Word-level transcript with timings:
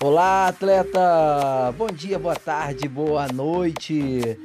Olá, 0.00 0.48
atleta! 0.48 1.72
Bom 1.76 1.86
dia, 1.86 2.18
boa 2.18 2.36
tarde, 2.36 2.88
boa 2.88 3.28
noite. 3.28 4.38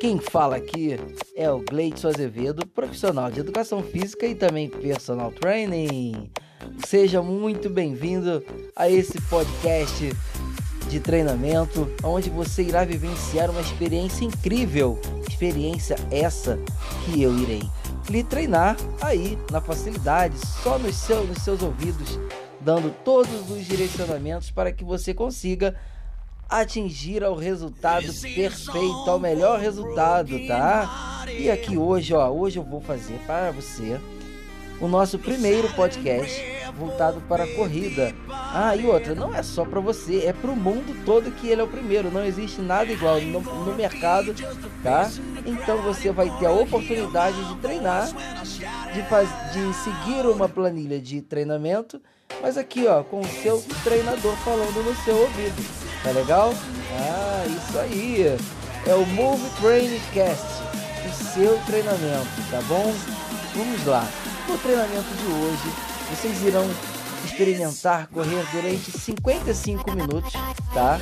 Quem 0.00 0.18
fala 0.18 0.56
aqui 0.56 0.98
é 1.36 1.50
o 1.50 1.60
Gleidson 1.60 2.08
Azevedo, 2.08 2.66
profissional 2.66 3.30
de 3.30 3.40
educação 3.40 3.82
física 3.82 4.26
e 4.26 4.34
também 4.34 4.68
personal 4.68 5.30
training. 5.32 6.30
Seja 6.86 7.22
muito 7.22 7.68
bem-vindo 7.70 8.44
a 8.74 8.88
esse 8.88 9.20
podcast 9.22 10.12
de 10.88 11.00
treinamento, 11.00 11.88
onde 12.02 12.30
você 12.30 12.62
irá 12.62 12.84
vivenciar 12.84 13.50
uma 13.50 13.60
experiência 13.60 14.24
incrível. 14.24 15.00
Experiência 15.28 15.96
essa 16.10 16.58
que 17.04 17.22
eu 17.22 17.36
irei 17.38 17.62
lhe 18.10 18.22
treinar 18.24 18.76
aí 19.00 19.38
na 19.50 19.60
facilidade, 19.60 20.36
só 20.62 20.78
nos, 20.78 20.96
seu, 20.96 21.24
nos 21.24 21.38
seus 21.38 21.62
ouvidos, 21.62 22.18
dando 22.64 22.94
todos 23.04 23.50
os 23.50 23.66
direcionamentos 23.66 24.50
para 24.50 24.72
que 24.72 24.84
você 24.84 25.12
consiga 25.12 25.74
atingir 26.48 27.24
ao 27.24 27.34
resultado 27.34 28.12
perfeito, 28.34 29.10
ao 29.10 29.18
melhor 29.18 29.58
resultado, 29.58 30.46
tá? 30.46 31.24
E 31.38 31.50
aqui 31.50 31.76
hoje, 31.76 32.14
ó, 32.14 32.28
hoje 32.30 32.58
eu 32.58 32.62
vou 32.62 32.80
fazer 32.80 33.18
para 33.26 33.50
você 33.50 33.98
o 34.82 34.88
nosso 34.88 35.16
primeiro 35.16 35.72
podcast 35.74 36.44
voltado 36.76 37.20
para 37.28 37.44
a 37.44 37.54
corrida. 37.54 38.12
Ah, 38.28 38.74
e 38.74 38.84
outra, 38.84 39.14
não 39.14 39.32
é 39.32 39.42
só 39.42 39.64
para 39.64 39.78
você, 39.78 40.24
é 40.26 40.32
para 40.32 40.50
o 40.50 40.56
mundo 40.56 41.04
todo 41.04 41.30
que 41.30 41.48
ele 41.48 41.60
é 41.60 41.64
o 41.64 41.68
primeiro. 41.68 42.10
Não 42.10 42.24
existe 42.24 42.60
nada 42.60 42.90
igual 42.90 43.20
no, 43.20 43.40
no 43.40 43.74
mercado, 43.74 44.34
tá? 44.82 45.08
Então 45.46 45.78
você 45.82 46.10
vai 46.10 46.28
ter 46.38 46.46
a 46.46 46.50
oportunidade 46.50 47.42
de 47.44 47.54
treinar, 47.60 48.08
de, 48.92 49.02
faz, 49.08 49.28
de 49.52 49.72
seguir 49.74 50.26
uma 50.26 50.48
planilha 50.48 51.00
de 51.00 51.22
treinamento, 51.22 52.00
mas 52.40 52.58
aqui, 52.58 52.86
ó, 52.86 53.04
com 53.04 53.20
o 53.20 53.26
seu 53.26 53.62
treinador 53.84 54.34
falando 54.38 54.84
no 54.84 54.94
seu 55.04 55.16
ouvido. 55.16 55.64
Tá 56.02 56.10
legal? 56.10 56.52
Ah, 56.98 57.44
isso 57.46 57.78
aí. 57.78 58.36
É 58.84 58.94
o 58.96 59.06
Move 59.06 59.48
Training 59.60 60.00
Cast, 60.12 60.44
o 61.08 61.12
seu 61.32 61.56
treinamento, 61.66 62.50
tá 62.50 62.60
bom? 62.62 62.92
Vamos 63.54 63.86
lá. 63.86 64.04
No 64.48 64.58
treinamento 64.58 65.14
de 65.14 65.26
hoje, 65.26 65.72
vocês 66.10 66.42
irão 66.42 66.68
experimentar 67.24 68.08
correr 68.08 68.44
durante 68.50 68.90
55 68.90 69.90
minutos, 69.92 70.32
tá? 70.74 71.00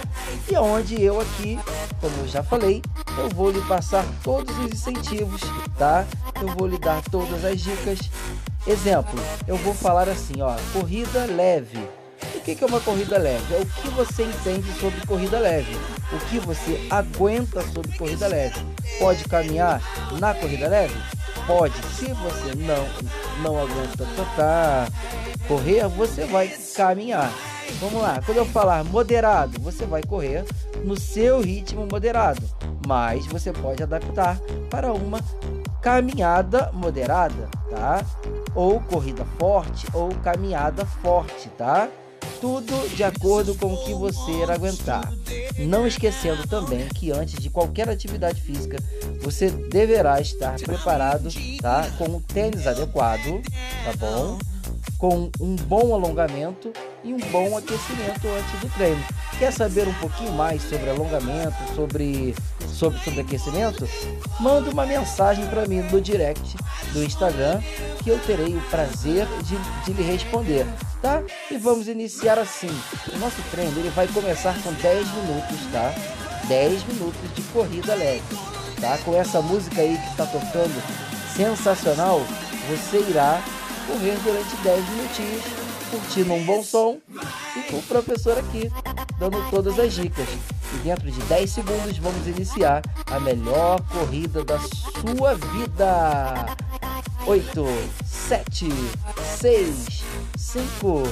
E 0.50 0.56
onde 0.56 1.02
eu 1.02 1.20
aqui, 1.20 1.58
como 2.00 2.14
eu 2.18 2.28
já 2.28 2.42
falei, 2.42 2.82
eu 3.18 3.28
vou 3.30 3.50
lhe 3.50 3.60
passar 3.62 4.04
todos 4.22 4.56
os 4.58 4.72
incentivos, 4.72 5.40
tá? 5.78 6.06
Eu 6.40 6.48
vou 6.48 6.66
lhe 6.66 6.78
dar 6.78 7.02
todas 7.10 7.44
as 7.44 7.60
dicas. 7.60 7.98
Exemplo, 8.66 9.18
eu 9.48 9.56
vou 9.56 9.74
falar 9.74 10.08
assim, 10.08 10.42
ó, 10.42 10.54
corrida 10.72 11.24
leve. 11.24 11.78
O 12.34 12.40
que 12.42 12.62
é 12.62 12.66
uma 12.66 12.80
corrida 12.80 13.18
leve? 13.18 13.54
É 13.54 13.58
o 13.58 13.66
que 13.66 13.88
você 13.90 14.24
entende 14.24 14.70
sobre 14.78 15.06
corrida 15.06 15.38
leve. 15.38 15.74
O 16.12 16.18
que 16.28 16.38
você 16.38 16.86
aguenta 16.90 17.62
sobre 17.72 17.96
corrida 17.96 18.28
leve. 18.28 18.60
Pode 18.98 19.24
caminhar 19.24 19.80
na 20.18 20.34
corrida 20.34 20.68
leve? 20.68 20.94
Pode. 21.50 21.74
Se 21.96 22.06
você 22.12 22.54
não 22.54 22.86
não 23.42 23.58
aguenta 23.60 24.06
tocar, 24.14 24.88
correr, 25.48 25.88
você 25.88 26.24
vai 26.24 26.48
caminhar. 26.76 27.28
Vamos 27.80 28.00
lá, 28.00 28.20
quando 28.24 28.38
eu 28.38 28.46
falar 28.46 28.84
moderado, 28.84 29.60
você 29.60 29.84
vai 29.84 30.00
correr 30.00 30.44
no 30.84 30.98
seu 30.98 31.40
ritmo 31.40 31.88
moderado, 31.90 32.40
mas 32.86 33.26
você 33.26 33.52
pode 33.52 33.82
adaptar 33.82 34.38
para 34.70 34.92
uma 34.92 35.18
caminhada 35.82 36.70
moderada, 36.72 37.48
tá? 37.68 38.04
Ou 38.54 38.80
corrida 38.80 39.24
forte 39.36 39.88
ou 39.92 40.10
caminhada 40.22 40.86
forte, 40.86 41.48
tá? 41.50 41.88
Tudo 42.40 42.88
de 42.96 43.04
acordo 43.04 43.54
com 43.54 43.74
o 43.74 43.84
que 43.84 43.92
você 43.92 44.30
irá 44.42 44.54
aguentar. 44.54 45.12
Não 45.58 45.86
esquecendo 45.86 46.46
também 46.46 46.88
que 46.88 47.12
antes 47.12 47.38
de 47.38 47.50
qualquer 47.50 47.88
atividade 47.88 48.40
física, 48.40 48.78
você 49.20 49.50
deverá 49.50 50.20
estar 50.20 50.58
preparado, 50.58 51.28
tá? 51.60 51.90
Com 51.98 52.16
o 52.16 52.20
tênis 52.20 52.66
adequado, 52.66 53.42
tá 53.84 53.92
bom? 53.98 54.38
Com 54.96 55.30
um 55.40 55.54
bom 55.56 55.94
alongamento 55.94 56.72
e 57.04 57.12
um 57.12 57.20
bom 57.30 57.56
aquecimento 57.56 58.26
antes 58.26 58.60
do 58.60 58.68
treino. 58.74 59.04
Quer 59.38 59.52
saber 59.52 59.86
um 59.86 59.94
pouquinho 59.94 60.32
mais 60.32 60.62
sobre 60.62 60.88
alongamento, 60.90 61.56
sobre 61.74 62.34
sobre, 62.80 62.98
sobre 63.00 63.20
aquecimento? 63.20 63.86
Manda 64.40 64.70
uma 64.70 64.86
mensagem 64.86 65.46
para 65.46 65.66
mim 65.66 65.82
no 65.82 66.00
direct 66.00 66.56
do 66.92 67.04
Instagram 67.04 67.60
que 68.02 68.08
eu 68.08 68.18
terei 68.20 68.56
o 68.56 68.60
prazer 68.62 69.26
de, 69.44 69.56
de 69.84 69.92
lhe 69.92 70.02
responder 70.02 70.66
tá? 71.02 71.22
E 71.50 71.56
vamos 71.56 71.88
iniciar 71.88 72.38
assim. 72.38 72.70
O 73.12 73.18
nosso 73.18 73.42
treino 73.50 73.78
ele 73.78 73.90
vai 73.90 74.06
começar 74.08 74.54
com 74.62 74.72
10 74.72 75.06
minutos, 75.14 75.58
tá? 75.72 75.94
10 76.46 76.84
minutos 76.84 77.34
de 77.34 77.42
corrida 77.52 77.94
leve, 77.94 78.22
tá? 78.80 78.98
Com 79.04 79.14
essa 79.16 79.40
música 79.40 79.80
aí 79.80 79.96
que 79.96 80.10
está 80.10 80.26
tocando, 80.26 80.82
sensacional, 81.34 82.20
você 82.68 82.98
irá 83.08 83.42
correr 83.86 84.18
durante 84.22 84.56
10 84.56 84.88
minutinhos, 84.90 85.42
curtindo 85.90 86.32
um 86.32 86.44
bom 86.44 86.62
som 86.62 86.98
e 87.56 87.62
com 87.70 87.78
o 87.78 87.82
professor 87.82 88.38
aqui 88.38 88.70
dando 89.18 89.50
todas 89.50 89.78
as 89.78 89.92
dicas. 89.92 90.28
E 90.72 90.78
dentro 90.78 91.10
de 91.10 91.20
10 91.22 91.50
segundos 91.50 91.98
vamos 91.98 92.26
iniciar 92.26 92.82
a 93.06 93.18
melhor 93.18 93.80
corrida 93.88 94.44
da 94.44 94.58
sua 94.58 95.34
vida. 95.34 96.56
8, 97.26 97.66
7, 98.04 98.68
6, 99.40 100.02
5, 100.36 101.02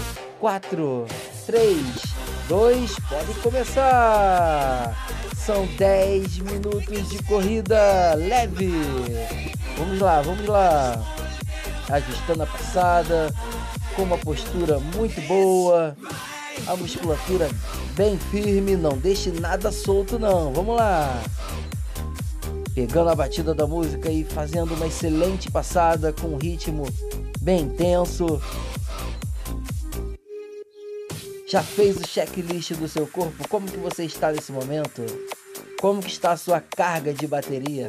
4, 0.40 1.06
3, 1.46 1.78
2, 2.48 2.96
pode 3.08 3.34
começar! 3.40 4.96
São 5.36 5.66
10 5.78 6.38
minutos 6.38 7.08
de 7.08 7.22
corrida 7.24 8.14
leve. 8.14 8.72
Vamos 9.76 10.00
lá, 10.00 10.22
vamos 10.22 10.46
lá. 10.46 11.02
Ajustando 11.90 12.42
a 12.42 12.46
passada, 12.46 13.34
com 13.98 14.04
uma 14.04 14.18
postura 14.18 14.78
muito 14.78 15.20
boa, 15.22 15.96
a 16.68 16.76
musculatura 16.76 17.50
bem 17.96 18.16
firme, 18.30 18.76
não 18.76 18.96
deixe 18.96 19.32
nada 19.32 19.72
solto 19.72 20.20
não. 20.20 20.52
Vamos 20.52 20.76
lá. 20.76 21.20
Pegando 22.76 23.10
a 23.10 23.16
batida 23.16 23.52
da 23.52 23.66
música 23.66 24.08
e 24.08 24.22
fazendo 24.22 24.72
uma 24.74 24.86
excelente 24.86 25.50
passada 25.50 26.12
com 26.12 26.28
um 26.28 26.36
ritmo 26.36 26.84
bem 27.40 27.62
intenso. 27.62 28.40
Já 31.48 31.60
fez 31.60 31.96
o 31.96 32.06
checklist 32.06 32.74
do 32.74 32.86
seu 32.86 33.04
corpo? 33.04 33.48
Como 33.48 33.66
que 33.66 33.78
você 33.78 34.04
está 34.04 34.30
nesse 34.30 34.52
momento? 34.52 35.02
Como 35.80 36.02
que 36.02 36.10
está 36.10 36.32
a 36.32 36.36
sua 36.36 36.60
carga 36.60 37.12
de 37.12 37.26
bateria? 37.26 37.86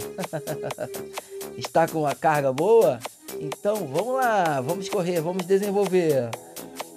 está 1.57 1.87
com 1.87 2.01
uma 2.01 2.13
carga 2.13 2.53
boa? 2.53 2.99
Então 3.39 3.87
vamos 3.87 4.13
lá, 4.15 4.61
vamos 4.61 4.87
correr, 4.89 5.21
vamos 5.21 5.45
desenvolver. 5.45 6.29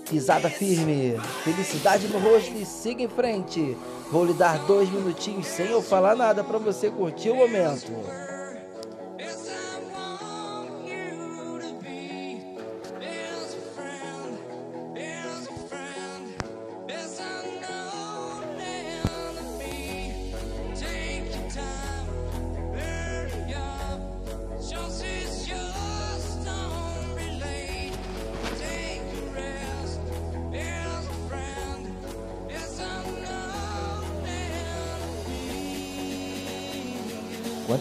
Pisada 0.08 0.50
firme, 0.50 1.18
felicidade 1.42 2.06
no 2.08 2.18
rosto 2.18 2.52
e 2.54 2.66
siga 2.66 3.02
em 3.02 3.08
frente. 3.08 3.76
Vou 4.10 4.26
lhe 4.26 4.34
dar 4.34 4.58
dois 4.66 4.90
minutinhos 4.90 5.46
sem 5.46 5.66
eu 5.68 5.80
falar 5.80 6.14
nada 6.14 6.44
para 6.44 6.58
você 6.58 6.90
curtir 6.90 7.30
o 7.30 7.36
momento. 7.36 7.90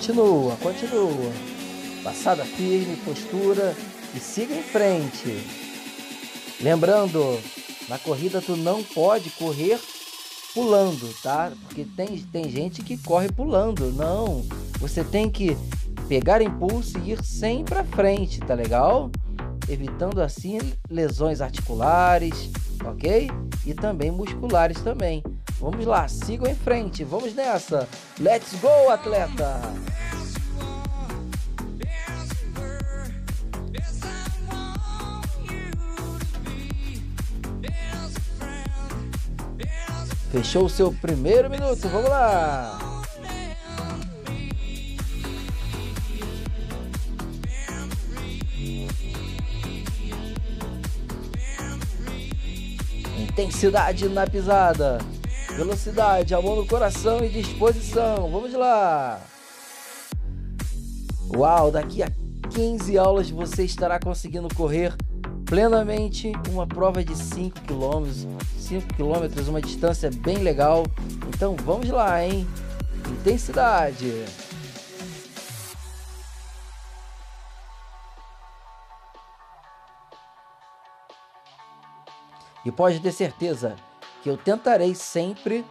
Continua, 0.02 0.56
continua. 0.56 1.32
Passada 2.04 2.44
firme, 2.44 2.96
postura 3.06 3.76
e 4.16 4.20
siga 4.20 4.56
em 4.56 4.64
frente. 4.64 5.48
Lembrando, 6.60 7.40
na 7.88 8.00
corrida 8.00 8.42
tu 8.42 8.56
não 8.56 8.84
pode 8.84 9.30
correr 9.30 9.80
pulando, 10.56 11.08
tá? 11.22 11.52
Porque 11.62 11.86
tem, 11.86 12.18
tem 12.18 12.50
gente 12.50 12.82
que 12.82 12.98
corre 12.98 13.32
pulando. 13.32 13.92
Não, 13.92 14.44
você 14.80 15.04
tem 15.04 15.30
que 15.30 15.56
pegar 16.10 16.42
impulso 16.42 16.98
e 16.98 17.12
ir 17.12 17.24
sempre 17.24 17.78
à 17.78 17.84
frente, 17.84 18.40
tá 18.40 18.56
legal? 18.56 19.12
Evitando 19.70 20.20
assim 20.20 20.58
lesões 20.90 21.42
articulares, 21.42 22.50
ok? 22.84 23.30
E 23.68 23.76
também 23.76 24.10
musculares 24.10 24.82
também. 24.82 25.22
Vamos 25.60 25.86
lá, 25.86 26.08
sigam 26.08 26.50
em 26.50 26.56
frente, 26.56 27.04
vamos 27.04 27.36
nessa. 27.36 27.88
Let's 28.20 28.56
go, 28.60 28.90
atleta! 28.90 29.91
Fechou 40.42 40.66
o 40.66 40.70
seu 40.70 40.92
primeiro 40.92 41.52
minuto, 41.52 41.88
vamos 41.88 42.10
lá! 42.10 43.04
Intensidade 53.20 54.10
na 54.10 54.26
pisada, 54.26 54.98
velocidade, 55.56 56.34
amor 56.34 56.58
no 56.58 56.66
coração 56.66 57.24
e 57.24 57.30
disposição. 57.30 58.32
Vamos 58.32 58.52
lá! 58.54 59.22
Uau, 61.36 61.70
daqui 61.70 62.02
a 62.02 62.12
15 62.50 62.98
aulas 62.98 63.30
você 63.30 63.64
estará 63.64 64.00
conseguindo 64.00 64.48
correr 64.56 64.96
plenamente 65.52 66.32
uma 66.50 66.66
prova 66.66 67.04
de 67.04 67.14
5 67.14 67.60
km, 67.64 68.08
5 68.58 68.88
km, 68.94 69.50
uma 69.50 69.62
distância 69.62 70.10
bem 70.10 70.38
legal. 70.38 70.86
Então 71.28 71.58
vamos 71.58 71.90
lá, 71.90 72.24
hein? 72.24 72.48
Intensidade. 73.06 74.24
E 82.64 82.72
pode 82.72 83.02
ter 83.02 83.12
certeza 83.12 83.76
que 84.24 84.30
eu 84.30 84.38
tentarei 84.38 84.96
sempre, 84.96 85.66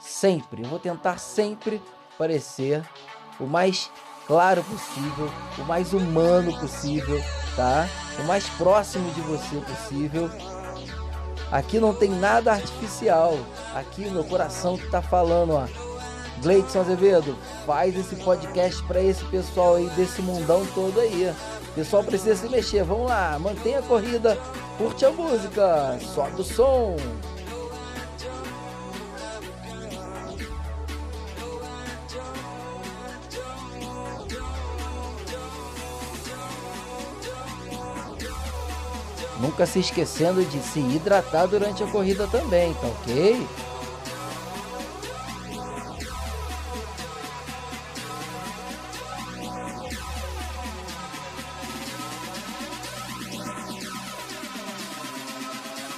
sempre, 0.00 0.62
vou 0.62 0.78
tentar 0.78 1.18
sempre 1.18 1.82
parecer 2.16 2.82
o 3.38 3.44
mais 3.44 3.90
claro 4.26 4.64
possível, 4.64 5.30
o 5.58 5.64
mais 5.64 5.92
humano 5.92 6.58
possível, 6.58 7.20
tá? 7.60 7.86
O 8.18 8.22
mais 8.24 8.48
próximo 8.48 9.12
de 9.12 9.20
você 9.20 9.56
possível. 9.56 10.30
Aqui 11.52 11.78
não 11.78 11.92
tem 11.92 12.08
nada 12.08 12.52
artificial. 12.52 13.38
Aqui 13.74 14.08
meu 14.08 14.24
coração 14.24 14.78
que 14.78 14.90
tá 14.90 15.02
falando, 15.02 15.52
ó. 15.52 15.66
Gleidson 16.40 16.80
Azevedo, 16.80 17.36
faz 17.66 17.94
esse 17.94 18.16
podcast 18.16 18.82
para 18.84 19.02
esse 19.02 19.22
pessoal 19.26 19.74
aí 19.74 19.90
desse 19.90 20.22
mundão 20.22 20.64
todo 20.74 20.98
aí. 20.98 21.30
O 21.72 21.72
pessoal 21.74 22.02
precisa 22.02 22.34
se 22.34 22.48
mexer. 22.48 22.82
Vamos 22.82 23.10
lá, 23.10 23.38
mantenha 23.38 23.80
a 23.80 23.82
corrida, 23.82 24.38
curte 24.78 25.04
a 25.04 25.10
música, 25.10 25.98
sobe 26.14 26.40
o 26.40 26.44
som. 26.44 26.96
Nunca 39.40 39.64
se 39.64 39.80
esquecendo 39.80 40.44
de 40.44 40.60
se 40.62 40.80
hidratar 40.80 41.46
durante 41.46 41.82
a 41.82 41.86
corrida 41.86 42.26
também, 42.26 42.74
tá 42.74 42.86
ok? 42.88 43.46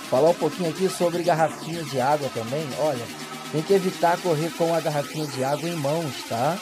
Falar 0.09 0.31
um 0.31 0.35
pouquinho 0.35 0.71
aqui 0.71 0.89
sobre 0.89 1.23
garrafinha 1.25 1.83
de 1.83 2.01
água 2.01 2.31
também. 2.33 2.69
Olha, 2.79 3.05
tem 3.51 3.63
que 3.63 3.73
evitar 3.73 4.21
correr 4.21 4.51
com 4.51 4.73
a 4.73 4.81
garrafinha 4.81 5.27
de 5.27 5.43
água 5.43 5.69
em 5.69 5.75
mãos, 5.75 6.15
tá? 6.29 6.57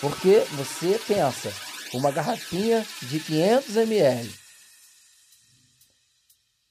Porque 0.00 0.42
você 0.52 1.00
pensa, 1.06 1.50
uma 1.94 2.10
garrafinha 2.10 2.84
de 3.02 3.18
500 3.18 3.76
ml 3.76 4.47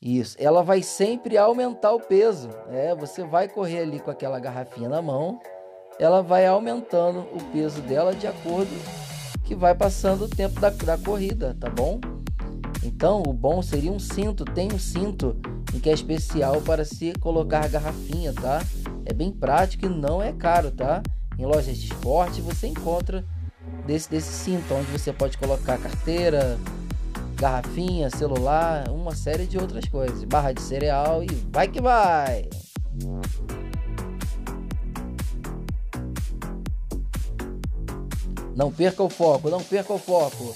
isso, 0.01 0.35
ela 0.39 0.63
vai 0.63 0.83
sempre 0.83 1.37
aumentar 1.37 1.91
o 1.91 1.99
peso. 1.99 2.49
É, 2.69 2.93
você 2.95 3.23
vai 3.23 3.47
correr 3.47 3.79
ali 3.79 3.99
com 3.99 4.11
aquela 4.11 4.39
garrafinha 4.39 4.89
na 4.89 5.01
mão, 5.01 5.39
ela 5.99 6.21
vai 6.21 6.45
aumentando 6.45 7.21
o 7.33 7.43
peso 7.51 7.81
dela 7.81 8.13
de 8.13 8.27
acordo 8.27 8.69
que 9.43 9.55
vai 9.55 9.73
passando 9.73 10.25
o 10.25 10.29
tempo 10.29 10.59
da, 10.59 10.69
da 10.69 10.97
corrida, 10.97 11.55
tá 11.59 11.69
bom? 11.69 11.99
Então, 12.83 13.23
o 13.25 13.33
bom 13.33 13.61
seria 13.61 13.91
um 13.91 13.99
cinto. 13.99 14.45
Tem 14.45 14.71
um 14.71 14.77
cinto 14.77 15.35
em 15.73 15.79
que 15.79 15.89
é 15.89 15.93
especial 15.93 16.61
para 16.61 16.85
se 16.85 17.13
colocar 17.19 17.65
a 17.65 17.67
garrafinha, 17.67 18.33
tá? 18.33 18.61
É 19.05 19.13
bem 19.13 19.31
prático 19.31 19.85
e 19.85 19.89
não 19.89 20.21
é 20.21 20.31
caro, 20.31 20.71
tá? 20.71 21.01
Em 21.39 21.45
lojas 21.45 21.77
de 21.77 21.87
esporte 21.87 22.41
você 22.41 22.67
encontra 22.67 23.25
desse, 23.85 24.09
desse 24.09 24.31
cinto, 24.31 24.73
onde 24.73 24.91
você 24.91 25.11
pode 25.11 25.37
colocar 25.37 25.77
carteira, 25.77 26.57
garrafinha, 27.37 28.09
celular, 28.09 28.89
uma 28.89 29.15
série 29.15 29.45
de 29.45 29.57
outras 29.57 29.85
coisas. 29.85 30.23
Barra 30.23 30.51
de 30.51 30.61
cereal 30.61 31.23
e 31.23 31.27
vai 31.51 31.67
que 31.67 31.79
vai! 31.79 32.49
Não 38.55 38.71
perca 38.71 39.03
o 39.03 39.09
foco, 39.09 39.49
não 39.49 39.61
perca 39.61 39.93
o 39.93 39.99
foco. 39.99 40.55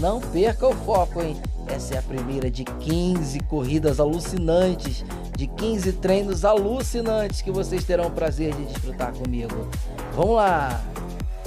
Não 0.00 0.20
perca 0.20 0.68
o 0.68 0.72
foco, 0.72 1.20
hein? 1.20 1.36
Essa 1.66 1.96
é 1.96 1.98
a 1.98 2.02
primeira 2.02 2.48
de 2.48 2.64
15 2.64 3.40
corridas 3.40 3.98
alucinantes, 3.98 5.04
de 5.36 5.48
15 5.48 5.94
treinos 5.94 6.44
alucinantes 6.44 7.42
que 7.42 7.50
vocês 7.50 7.84
terão 7.84 8.06
o 8.06 8.10
prazer 8.10 8.54
de 8.54 8.64
desfrutar 8.66 9.12
comigo. 9.12 9.68
Vamos 10.14 10.36
lá! 10.36 10.80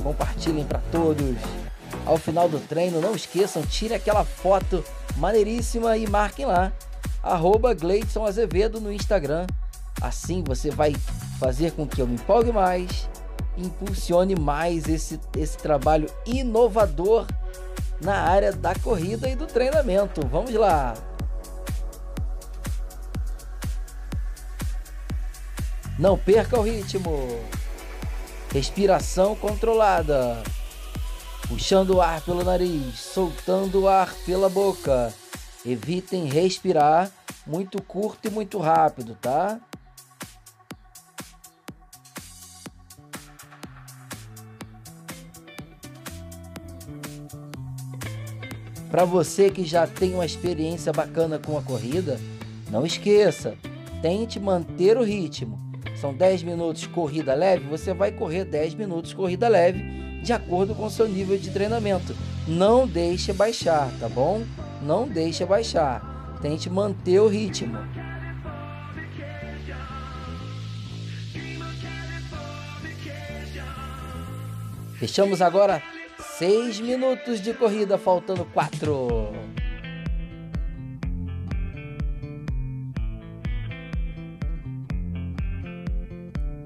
Compartilhem 0.03 0.65
para 0.65 0.81
todos 0.91 1.62
ao 2.05 2.17
final 2.17 2.49
do 2.49 2.59
treino, 2.59 3.01
não 3.01 3.15
esqueçam, 3.15 3.63
tire 3.63 3.93
aquela 3.93 4.25
foto 4.25 4.83
maneiríssima 5.17 5.97
e 5.97 6.07
marquem 6.07 6.45
lá, 6.45 6.71
arroba 7.21 7.73
Gleidson 7.73 8.25
Azevedo 8.25 8.81
no 8.81 8.91
Instagram. 8.91 9.47
Assim 10.01 10.43
você 10.45 10.69
vai 10.69 10.93
fazer 11.39 11.71
com 11.71 11.87
que 11.87 12.01
eu 12.01 12.07
me 12.07 12.15
empolgue 12.15 12.51
mais, 12.51 13.09
impulsione 13.57 14.35
mais 14.35 14.87
esse, 14.87 15.19
esse 15.37 15.57
trabalho 15.57 16.09
inovador 16.25 17.25
na 18.01 18.15
área 18.15 18.51
da 18.51 18.75
corrida 18.75 19.29
e 19.29 19.35
do 19.35 19.47
treinamento. 19.47 20.25
Vamos 20.27 20.53
lá! 20.53 20.93
Não 25.97 26.17
perca 26.17 26.59
o 26.59 26.63
ritmo. 26.63 27.39
Respiração 28.51 29.35
controlada 29.35 30.43
puxando 31.47 31.91
o 31.91 32.01
ar 32.01 32.21
pelo 32.21 32.43
nariz, 32.43 32.99
soltando 32.99 33.81
o 33.81 33.87
ar 33.87 34.13
pela 34.25 34.49
boca. 34.49 35.13
Evitem 35.65 36.25
respirar 36.25 37.11
muito 37.45 37.81
curto 37.81 38.27
e 38.27 38.31
muito 38.31 38.57
rápido, 38.57 39.17
tá? 39.21 39.59
Para 48.89 49.05
você 49.05 49.49
que 49.49 49.65
já 49.65 49.87
tem 49.87 50.13
uma 50.13 50.25
experiência 50.25 50.93
bacana 50.93 51.39
com 51.39 51.57
a 51.57 51.63
corrida, 51.63 52.19
não 52.69 52.85
esqueça, 52.85 53.57
tente 54.01 54.39
manter 54.39 54.97
o 54.97 55.03
ritmo. 55.03 55.59
São 55.99 56.13
10 56.13 56.43
minutos 56.43 56.85
corrida 56.87 57.33
leve, 57.33 57.67
você 57.67 57.93
vai 57.93 58.11
correr 58.11 58.45
10 58.45 58.75
minutos 58.75 59.13
corrida 59.13 59.47
leve 59.47 60.02
de 60.23 60.31
acordo 60.31 60.73
com 60.73 60.89
seu 60.89 61.07
nível 61.07 61.37
de 61.37 61.51
treinamento. 61.51 62.15
Não 62.47 62.87
deixe 62.87 63.33
baixar, 63.33 63.91
tá 63.99 64.07
bom? 64.07 64.43
Não 64.81 65.07
deixe 65.07 65.45
baixar. 65.45 66.01
Tente 66.41 66.69
manter 66.69 67.19
o 67.19 67.27
ritmo. 67.27 67.77
Fechamos 74.97 75.41
agora 75.41 75.83
6 76.37 76.79
minutos 76.79 77.41
de 77.41 77.53
corrida, 77.53 77.97
faltando 77.97 78.45
4. 78.45 79.33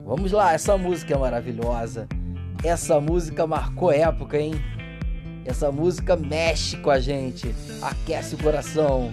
Vamos 0.06 0.32
lá, 0.32 0.54
essa 0.54 0.78
música 0.78 1.16
é 1.16 1.18
maravilhosa. 1.18 2.08
Essa 2.64 3.00
música 3.00 3.46
marcou 3.46 3.92
época, 3.92 4.38
hein? 4.38 4.56
Essa 5.46 5.72
música 5.72 6.16
mexe 6.16 6.76
com 6.78 6.90
a 6.90 7.00
gente, 7.00 7.54
aquece 7.82 8.36
o 8.36 8.38
coração. 8.38 9.12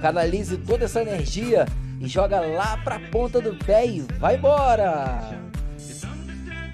Canalize 0.00 0.56
toda 0.58 0.84
essa 0.84 1.02
energia 1.02 1.66
e 2.00 2.06
joga 2.06 2.40
lá 2.40 2.76
pra 2.78 3.00
ponta 3.10 3.40
do 3.40 3.54
pé 3.56 3.86
e 3.86 4.00
vai 4.18 4.36
embora! 4.36 5.20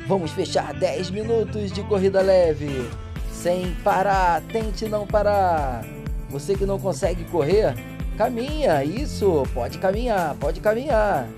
Vamos 0.06 0.30
fechar 0.32 0.74
10 0.74 1.10
minutos 1.10 1.72
de 1.72 1.82
corrida 1.84 2.20
leve, 2.20 2.88
sem 3.32 3.72
parar, 3.82 4.42
tente 4.42 4.86
não 4.86 5.06
parar. 5.06 5.84
Você 6.28 6.54
que 6.54 6.66
não 6.66 6.78
consegue 6.78 7.24
correr, 7.24 7.74
caminha, 8.18 8.84
isso, 8.84 9.44
pode 9.54 9.78
caminhar, 9.78 10.34
pode 10.34 10.60
caminhar. 10.60 11.28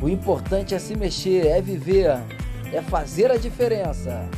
O 0.00 0.08
importante 0.08 0.74
é 0.74 0.78
se 0.78 0.94
mexer, 0.96 1.46
é 1.46 1.60
viver 1.60 2.22
é 2.74 2.82
fazer 2.82 3.30
a 3.30 3.36
diferença. 3.36 4.28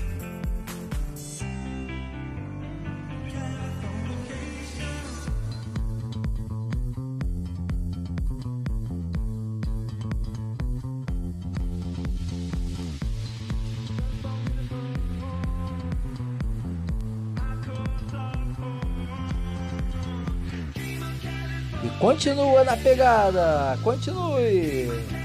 E 21.83 21.89
continua 21.99 22.65
na 22.65 22.77
pegada, 22.77 23.79
continue. 23.83 25.16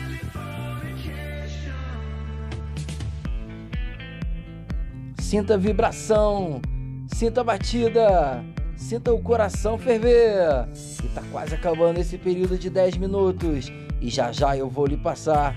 Sinta 5.32 5.54
a 5.54 5.58
vibração, 5.58 6.62
sinta 7.08 7.40
a 7.40 7.44
batida, 7.46 8.44
sinta 8.76 9.14
o 9.14 9.22
coração 9.22 9.78
ferver. 9.78 10.68
E 11.02 11.08
tá 11.08 11.24
quase 11.32 11.56
acabando 11.56 12.00
esse 12.00 12.18
período 12.18 12.58
de 12.58 12.70
10 12.70 12.98
minutos. 12.98 13.72
E 14.02 14.10
já 14.10 14.34
já 14.34 14.58
eu 14.58 14.70
vou 14.70 14.86
lhe 14.86 14.98
passar 14.98 15.56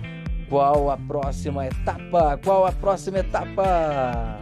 qual 0.49 0.93
a 0.93 0.97
próxima 0.97 1.67
etapa. 1.67 2.39
Qual 2.45 2.65
a 2.65 2.71
próxima 2.71 3.19
etapa? 3.19 4.34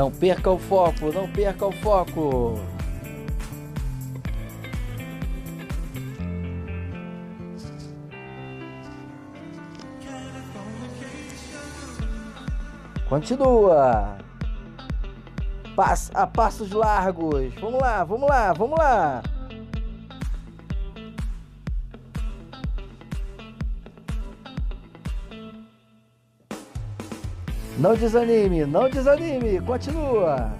Não 0.00 0.10
perca 0.10 0.50
o 0.50 0.58
foco, 0.58 1.12
não 1.12 1.30
perca 1.30 1.66
o 1.66 1.72
foco. 1.72 2.58
Continua. 13.10 14.16
Pass 15.76 16.10
a 16.14 16.26
passos 16.26 16.70
largos. 16.70 17.52
Vamos 17.60 17.82
lá, 17.82 18.02
vamos 18.02 18.26
lá, 18.26 18.52
vamos 18.54 18.78
lá. 18.78 19.22
Não 27.80 27.94
desanime, 27.94 28.66
não 28.66 28.90
desanime, 28.90 29.58
continua. 29.62 30.52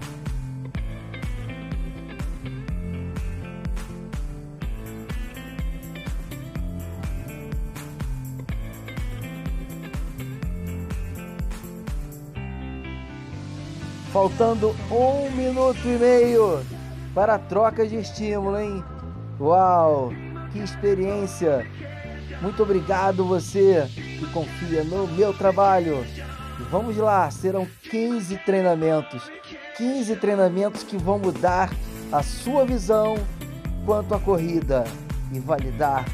Faltando 14.11 14.75
um 14.91 15.31
minuto 15.37 15.79
e 15.85 15.99
meio 15.99 16.65
para 17.15 17.35
a 17.35 17.39
troca 17.39 17.87
de 17.87 17.97
estímulo, 17.97 18.59
hein? 18.59 18.83
Uau, 19.39 20.11
que 20.55 20.61
experiência! 20.61 21.67
Muito 22.41 22.63
obrigado 22.63 23.27
você 23.27 23.87
que 23.95 24.27
confia 24.33 24.83
no 24.85 25.07
meu 25.07 25.35
trabalho. 25.35 26.03
Vamos 26.69 26.97
lá, 26.97 27.31
serão 27.31 27.67
15 27.91 28.37
treinamentos. 28.39 29.31
15 29.77 30.17
treinamentos 30.17 30.83
que 30.83 30.97
vão 30.97 31.19
mudar 31.19 31.71
a 32.13 32.23
sua 32.23 32.65
visão 32.65 33.17
quanto 33.87 34.15
à 34.15 34.21
corrida 34.21 34.85
e 35.33 35.39
validar 35.39 36.05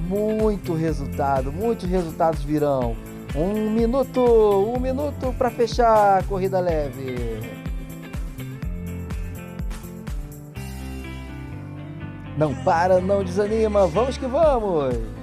muito 0.00 0.74
resultado. 0.74 1.52
Muitos 1.52 1.88
resultados 1.88 2.42
virão. 2.42 2.96
Um 3.34 3.70
minuto, 3.70 4.20
um 4.20 4.78
minuto 4.78 5.34
para 5.36 5.50
fechar 5.50 6.18
a 6.18 6.22
corrida 6.22 6.60
leve. 6.60 7.40
Não 12.36 12.54
para, 12.54 13.00
não 13.00 13.24
desanima, 13.24 13.86
vamos 13.86 14.18
que 14.18 14.26
vamos! 14.26 15.15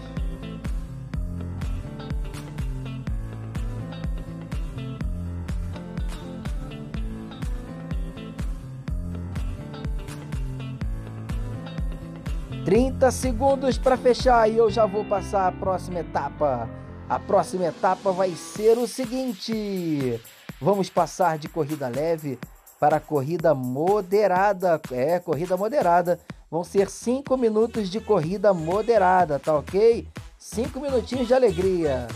30 12.73 13.11
segundos 13.11 13.77
para 13.77 13.95
fechar 13.95 14.49
e 14.49 14.57
eu 14.57 14.67
já 14.67 14.87
vou 14.87 15.05
passar 15.05 15.47
a 15.47 15.51
próxima 15.51 15.99
etapa. 15.99 16.67
A 17.07 17.19
próxima 17.19 17.65
etapa 17.65 18.11
vai 18.11 18.31
ser 18.31 18.79
o 18.79 18.87
seguinte: 18.87 20.19
vamos 20.59 20.89
passar 20.89 21.37
de 21.37 21.47
corrida 21.47 21.87
leve 21.87 22.39
para 22.79 22.99
corrida 22.99 23.53
moderada. 23.53 24.81
É, 24.91 25.19
corrida 25.19 25.55
moderada. 25.55 26.19
Vão 26.49 26.63
ser 26.63 26.89
5 26.89 27.37
minutos 27.37 27.91
de 27.91 27.99
corrida 27.99 28.55
moderada, 28.55 29.37
tá 29.37 29.55
ok? 29.55 30.07
5 30.39 30.79
minutinhos 30.79 31.27
de 31.27 31.33
alegria. 31.35 32.07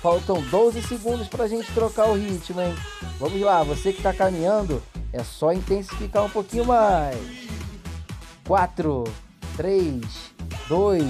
Faltam 0.00 0.42
12 0.42 0.82
segundos 0.82 1.28
para 1.28 1.44
a 1.44 1.48
gente 1.48 1.72
trocar 1.72 2.08
o 2.08 2.14
ritmo, 2.14 2.60
hein? 2.60 2.74
Vamos 3.20 3.40
lá, 3.40 3.62
você 3.62 3.92
que 3.92 3.98
está 3.98 4.12
caminhando, 4.12 4.82
é 5.12 5.22
só 5.22 5.52
intensificar 5.52 6.24
um 6.24 6.30
pouquinho 6.30 6.64
mais. 6.64 7.16
4, 8.44 9.04
3, 9.56 10.00
2, 10.68 11.04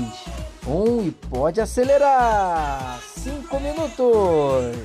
1 0.66 1.06
e 1.06 1.11
pode 1.12 1.61
acelerar! 1.61 3.00
5 3.16 3.61
minutos! 3.61 4.76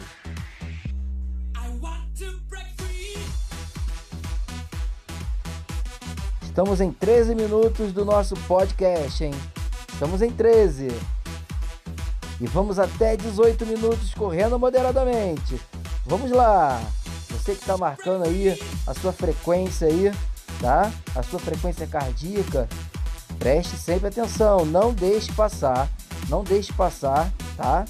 Estamos 6.44 6.82
em 6.82 6.92
13 6.92 7.36
minutos 7.36 7.94
do 7.94 8.06
nosso 8.06 8.36
podcast, 8.48 9.24
hein? 9.24 9.34
Estamos 9.92 10.22
em 10.22 10.32
13. 10.32 10.90
E 12.40 12.48
vamos 12.48 12.78
até 12.78 13.16
18 13.18 13.66
minutos 13.66 14.14
correndo 14.14 14.58
moderadamente. 14.60 15.60
Vamos 16.06 16.32
lá! 16.32 16.82
Você 17.30 17.54
que 17.54 17.62
está 17.62 17.78
marcando 17.78 18.24
aí 18.24 18.60
a 18.86 18.94
sua 18.94 19.12
frequência 19.12 19.88
aí, 19.88 20.12
tá? 20.60 20.92
A 21.16 21.24
sua 21.24 21.40
frequência 21.40 21.86
cardíaca 21.88 22.68
Preste 23.40 23.78
sempre 23.78 24.08
atenção, 24.08 24.66
não 24.66 24.94
deixe 24.94 25.32
passar, 25.34 25.88
não 26.30 26.44
deixe 26.44 26.74
passar, 26.74 27.32
tá? 27.56 27.86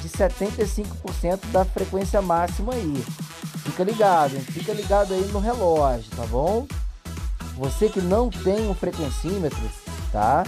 De 0.00 0.08
75% 0.08 1.40
da 1.50 1.64
frequência 1.64 2.22
máxima 2.22 2.74
aí. 2.74 3.04
Fica 3.64 3.82
ligado, 3.82 4.34
hein? 4.34 4.40
fica 4.40 4.72
ligado 4.72 5.14
aí 5.14 5.26
no 5.32 5.38
relógio, 5.38 6.10
tá 6.14 6.24
bom? 6.26 6.66
Você 7.56 7.88
que 7.88 8.00
não 8.00 8.28
tem 8.30 8.68
um 8.68 8.74
frequencímetro, 8.74 9.70
tá? 10.12 10.44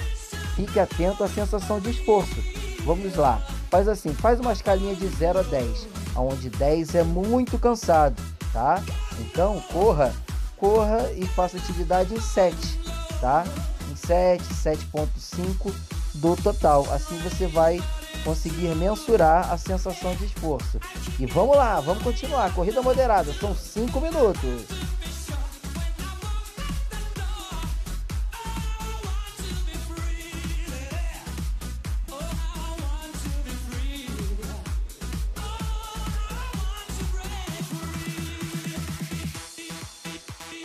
Fique 0.55 0.79
atento 0.79 1.25
à 1.25 1.29
sensação 1.29 1.81
de 1.81 1.91
esforço. 1.91 2.37
Vamos 2.85 3.17
lá. 3.17 3.41
Faz 3.71 3.89
assim, 3.89 4.15
faz 4.15 4.39
uma 4.39 4.53
escalinha 4.53 4.95
de 4.95 5.07
0 5.09 5.41
a 5.41 5.43
10, 5.43 5.89
onde 6.17 6.51
10 6.51 6.95
é 6.95 7.03
muito 7.03 7.59
cansado, 7.59 8.21
tá? 8.53 8.83
Então, 9.21 9.61
corra, 9.73 10.15
corra 10.57 11.11
e 11.17 11.27
faça 11.27 11.57
atividade 11.57 12.15
em 12.15 12.21
7, 12.21 12.57
tá? 13.21 13.45
7, 14.07 14.43
7.5 14.43 15.75
do 16.15 16.37
total. 16.37 16.87
Assim 16.93 17.19
você 17.19 17.47
vai 17.47 17.83
conseguir 18.25 18.75
mensurar 18.77 19.53
a 19.53 19.59
sensação 19.59 20.15
de 20.15 20.27
esforço. 20.27 20.81
E 21.19 21.27
vamos 21.27 21.57
lá, 21.57 21.81
vamos 21.81 22.03
continuar. 22.03 22.53
Corrida 22.55 22.81
moderada, 22.83 23.33
são 23.33 23.55
5 23.55 24.01
minutos. 24.01 24.65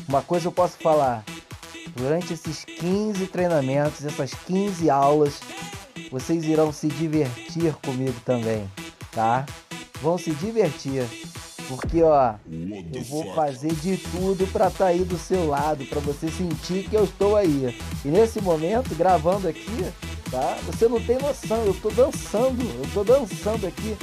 Uma 0.07 0.21
coisa 0.21 0.47
eu 0.49 0.51
posso 0.51 0.77
falar, 0.77 1.23
Durante 1.95 2.33
esses 2.33 2.63
15 2.65 3.27
treinamentos, 3.27 4.05
essas 4.05 4.33
15 4.33 4.89
aulas, 4.89 5.39
vocês 6.11 6.43
irão 6.45 6.71
se 6.71 6.87
divertir 6.87 7.73
comigo 7.85 8.15
também, 8.25 8.69
tá? 9.11 9.45
Vão 10.01 10.17
se 10.17 10.31
divertir. 10.31 11.03
Porque, 11.67 12.01
ó, 12.03 12.33
eu 12.93 13.03
vou 13.03 13.33
fazer 13.33 13.73
de 13.75 13.95
tudo 13.97 14.45
para 14.51 14.67
estar 14.67 14.85
tá 14.85 14.87
aí 14.87 15.05
do 15.05 15.17
seu 15.17 15.47
lado, 15.47 15.85
para 15.85 16.01
você 16.01 16.29
sentir 16.29 16.89
que 16.89 16.95
eu 16.95 17.05
estou 17.05 17.35
aí. 17.35 17.77
E 18.03 18.07
nesse 18.09 18.41
momento, 18.41 18.93
gravando 18.95 19.47
aqui, 19.47 19.85
tá? 20.29 20.57
Você 20.65 20.87
não 20.87 20.99
tem 20.99 21.17
noção, 21.17 21.63
eu 21.63 21.73
tô 21.75 21.89
dançando, 21.89 22.61
eu 22.61 22.89
tô 22.93 23.03
dançando 23.03 23.67
aqui 23.67 23.95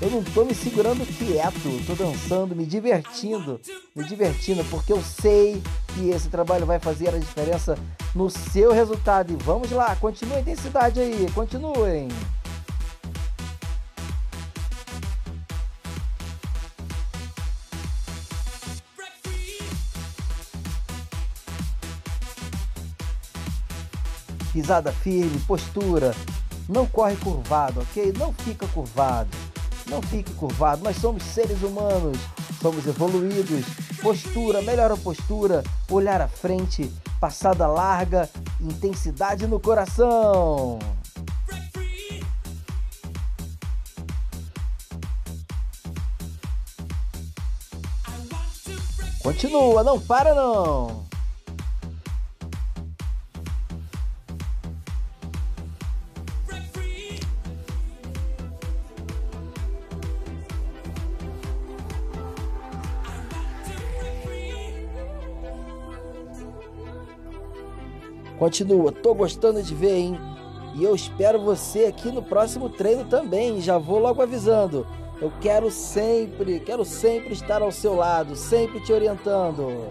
eu 0.00 0.10
não 0.10 0.22
tô 0.22 0.44
me 0.44 0.54
segurando 0.54 1.06
quieto, 1.06 1.86
tô 1.86 1.94
dançando, 1.94 2.54
me 2.54 2.66
divertindo, 2.66 3.58
me 3.94 4.04
divertindo, 4.04 4.62
porque 4.66 4.92
eu 4.92 5.02
sei 5.02 5.62
que 5.94 6.10
esse 6.10 6.28
trabalho 6.28 6.66
vai 6.66 6.78
fazer 6.78 7.14
a 7.14 7.18
diferença 7.18 7.78
no 8.14 8.28
seu 8.28 8.72
resultado. 8.72 9.32
E 9.32 9.36
vamos 9.36 9.70
lá, 9.70 9.96
continue 9.96 10.34
a 10.34 10.40
intensidade 10.40 11.00
aí, 11.00 11.26
continuem. 11.34 12.08
Pisada 24.52 24.92
firme, 24.92 25.38
postura. 25.46 26.14
Não 26.68 26.86
corre 26.86 27.14
curvado, 27.16 27.80
ok? 27.80 28.12
Não 28.18 28.32
fica 28.32 28.66
curvado. 28.68 29.45
Não 29.88 30.02
fique 30.02 30.32
curvado. 30.34 30.82
Nós 30.82 30.96
somos 30.96 31.22
seres 31.22 31.62
humanos. 31.62 32.18
Somos 32.60 32.86
evoluídos. 32.86 33.64
Postura, 34.02 34.60
melhor 34.62 34.90
a 34.90 34.96
postura. 34.96 35.62
Olhar 35.90 36.20
à 36.20 36.28
frente. 36.28 36.92
Passada 37.20 37.66
larga. 37.66 38.28
Intensidade 38.60 39.46
no 39.46 39.60
coração. 39.60 40.78
Continua, 49.22 49.82
não 49.82 50.00
para 50.00 50.34
não. 50.34 51.05
Continua, 68.46 68.92
tô 68.92 69.12
gostando 69.12 69.60
de 69.60 69.74
ver, 69.74 69.96
hein? 69.96 70.20
E 70.76 70.84
eu 70.84 70.94
espero 70.94 71.40
você 71.40 71.86
aqui 71.86 72.12
no 72.12 72.22
próximo 72.22 72.68
treino 72.68 73.04
também. 73.04 73.60
Já 73.60 73.76
vou 73.76 73.98
logo 73.98 74.22
avisando. 74.22 74.86
Eu 75.20 75.32
quero 75.40 75.68
sempre, 75.68 76.60
quero 76.60 76.84
sempre 76.84 77.32
estar 77.32 77.60
ao 77.60 77.72
seu 77.72 77.96
lado, 77.96 78.36
sempre 78.36 78.78
te 78.84 78.92
orientando. 78.92 79.88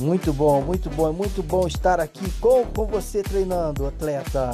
Muito 0.00 0.32
bom, 0.32 0.62
muito 0.62 0.88
bom, 0.88 1.10
é 1.10 1.12
muito 1.12 1.42
bom 1.42 1.66
estar 1.66 2.00
aqui 2.00 2.30
com, 2.40 2.64
com 2.64 2.86
você 2.86 3.22
treinando, 3.22 3.86
atleta. 3.86 4.50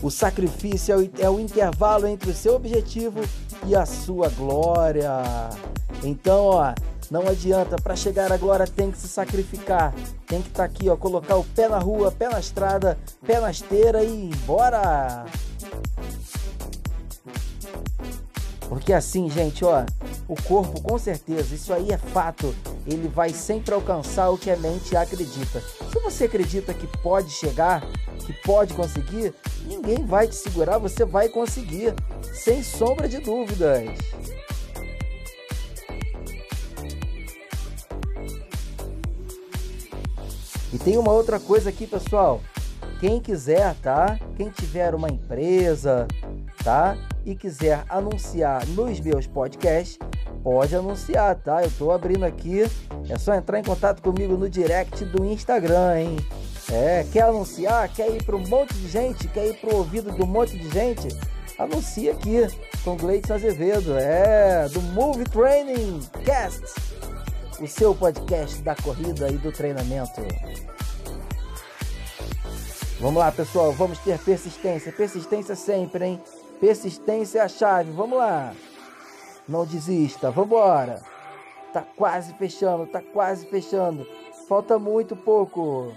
O 0.00 0.08
sacrifício 0.08 0.94
é 0.94 0.96
o, 0.96 1.10
é 1.18 1.30
o 1.30 1.40
intervalo 1.40 2.06
entre 2.06 2.30
o 2.30 2.34
seu 2.34 2.54
objetivo 2.54 3.20
e 3.66 3.74
a 3.74 3.84
sua 3.84 4.28
glória. 4.28 5.10
Então, 6.04 6.44
ó, 6.44 6.72
não 7.10 7.26
adianta, 7.26 7.74
para 7.74 7.96
chegar 7.96 8.38
glória 8.38 8.68
tem 8.68 8.92
que 8.92 8.98
se 8.98 9.08
sacrificar. 9.08 9.92
Tem 10.28 10.40
que 10.40 10.48
estar 10.48 10.62
tá 10.62 10.64
aqui, 10.64 10.88
ó, 10.88 10.96
colocar 10.96 11.34
o 11.34 11.44
pé 11.44 11.68
na 11.68 11.78
rua, 11.78 12.12
pé 12.12 12.28
na 12.28 12.38
estrada, 12.38 12.96
pé 13.26 13.40
na 13.40 13.50
esteira 13.50 14.04
e 14.04 14.26
embora. 14.26 15.24
Porque 18.68 18.92
assim, 18.92 19.28
gente, 19.28 19.64
ó, 19.64 19.84
o 20.28 20.34
corpo 20.42 20.80
com 20.80 20.98
certeza, 20.98 21.54
isso 21.54 21.72
aí 21.72 21.90
é 21.90 21.98
fato, 21.98 22.54
ele 22.86 23.08
vai 23.08 23.30
sempre 23.30 23.74
alcançar 23.74 24.30
o 24.30 24.38
que 24.38 24.50
a 24.50 24.56
mente 24.56 24.96
acredita. 24.96 25.60
Se 25.60 26.00
você 26.00 26.24
acredita 26.24 26.72
que 26.72 26.86
pode 26.98 27.30
chegar, 27.30 27.82
que 28.24 28.32
pode 28.32 28.74
conseguir, 28.74 29.34
ninguém 29.66 30.04
vai 30.04 30.26
te 30.26 30.34
segurar, 30.34 30.78
você 30.78 31.04
vai 31.04 31.28
conseguir, 31.28 31.94
sem 32.32 32.62
sombra 32.62 33.08
de 33.08 33.18
dúvidas. 33.18 33.90
E 40.72 40.78
tem 40.78 40.98
uma 40.98 41.12
outra 41.12 41.38
coisa 41.38 41.68
aqui, 41.68 41.86
pessoal. 41.86 42.40
Quem 43.04 43.20
quiser, 43.20 43.74
tá? 43.82 44.18
Quem 44.34 44.48
tiver 44.48 44.94
uma 44.94 45.10
empresa, 45.10 46.08
tá? 46.64 46.96
E 47.22 47.34
quiser 47.34 47.84
anunciar 47.86 48.66
nos 48.68 48.98
meus 48.98 49.26
podcasts, 49.26 49.98
pode 50.42 50.74
anunciar, 50.74 51.34
tá? 51.34 51.62
Eu 51.62 51.70
tô 51.72 51.90
abrindo 51.90 52.24
aqui. 52.24 52.62
É 53.10 53.18
só 53.18 53.34
entrar 53.34 53.58
em 53.58 53.62
contato 53.62 54.00
comigo 54.00 54.38
no 54.38 54.48
direct 54.48 55.04
do 55.04 55.22
Instagram, 55.22 56.00
hein? 56.00 56.16
É, 56.72 57.04
quer 57.12 57.24
anunciar? 57.24 57.92
Quer 57.92 58.08
ir 58.08 58.24
para 58.24 58.36
um 58.36 58.48
monte 58.48 58.72
de 58.72 58.88
gente? 58.88 59.28
Quer 59.28 59.48
ir 59.48 59.60
para 59.60 59.74
o 59.74 59.76
ouvido 59.76 60.10
de 60.10 60.22
um 60.22 60.26
monte 60.26 60.58
de 60.58 60.70
gente? 60.70 61.08
Anuncia 61.58 62.12
aqui 62.12 62.46
com 62.82 62.96
Gleison 62.96 63.34
Azevedo. 63.34 63.98
É, 63.98 64.66
do 64.70 64.80
Move 64.80 65.24
Training 65.24 66.00
Cast. 66.24 66.62
O 67.60 67.66
seu 67.66 67.94
podcast 67.94 68.62
da 68.62 68.74
corrida 68.74 69.28
e 69.28 69.36
do 69.36 69.52
treinamento. 69.52 70.22
Vamos 73.00 73.20
lá, 73.20 73.32
pessoal. 73.32 73.72
Vamos 73.72 73.98
ter 73.98 74.18
persistência. 74.18 74.92
Persistência 74.92 75.56
sempre, 75.56 76.04
hein? 76.04 76.22
Persistência 76.60 77.40
é 77.40 77.42
a 77.42 77.48
chave. 77.48 77.90
Vamos 77.90 78.18
lá. 78.18 78.54
Não 79.48 79.66
desista. 79.66 80.30
Vambora. 80.30 81.02
Tá 81.72 81.82
quase 81.96 82.32
fechando, 82.34 82.86
tá 82.86 83.02
quase 83.02 83.46
fechando. 83.46 84.06
Falta 84.48 84.78
muito 84.78 85.16
pouco. 85.16 85.92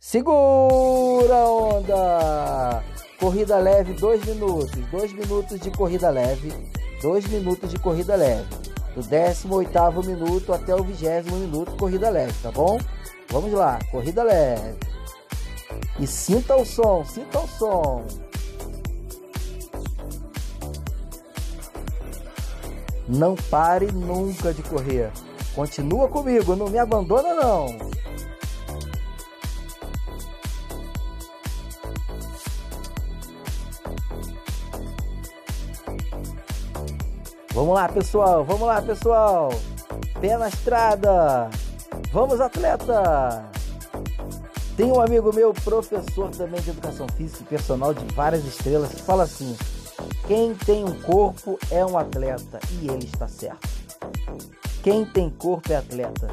Segura 0.00 1.34
a 1.34 1.50
onda. 1.50 2.84
Corrida 3.20 3.58
leve, 3.58 3.92
dois 3.94 4.24
minutos. 4.24 4.70
Dois 4.90 5.12
minutos 5.12 5.60
de 5.60 5.70
corrida 5.70 6.10
leve. 6.10 6.52
Dois 7.00 7.26
minutos 7.28 7.70
de 7.70 7.78
corrida 7.78 8.16
leve. 8.16 8.48
Do 8.94 9.02
18 9.02 10.02
minuto 10.04 10.52
até 10.52 10.74
o 10.74 10.82
20 10.82 11.30
minuto, 11.30 11.76
corrida 11.76 12.10
leve, 12.10 12.32
tá 12.42 12.50
bom? 12.50 12.78
Vamos 13.30 13.52
lá, 13.52 13.78
corrida 13.90 14.22
leve. 14.22 14.76
E 16.00 16.06
sinta 16.06 16.56
o 16.56 16.64
som, 16.64 17.04
sinta 17.04 17.38
o 17.40 17.48
som. 17.48 18.06
Não 23.06 23.34
pare 23.34 23.90
nunca 23.92 24.52
de 24.52 24.62
correr. 24.62 25.10
Continua 25.54 26.08
comigo, 26.08 26.54
não 26.54 26.68
me 26.68 26.78
abandona 26.78 27.34
não. 27.34 27.76
Vamos 37.58 37.74
lá, 37.74 37.88
pessoal. 37.88 38.44
Vamos 38.44 38.68
lá, 38.68 38.80
pessoal. 38.80 39.48
Pé 40.20 40.38
na 40.38 40.48
estrada. 40.48 41.50
Vamos, 42.12 42.40
atleta. 42.40 43.44
Tem 44.76 44.90
um 44.90 45.00
amigo 45.00 45.34
meu, 45.34 45.52
professor 45.52 46.30
também 46.30 46.60
de 46.60 46.70
educação 46.70 47.06
física 47.16 47.42
e 47.42 47.46
personal 47.46 47.92
de 47.92 48.04
várias 48.14 48.44
estrelas, 48.44 48.90
que 48.90 49.02
fala 49.02 49.24
assim: 49.24 49.56
quem 50.26 50.54
tem 50.54 50.84
um 50.84 51.00
corpo 51.02 51.58
é 51.70 51.84
um 51.84 51.98
atleta 51.98 52.60
e 52.80 52.88
ele 52.88 53.04
está 53.04 53.28
certo. 53.28 53.68
Quem 54.82 55.04
tem 55.04 55.28
corpo 55.28 55.72
é 55.72 55.76
atleta. 55.76 56.28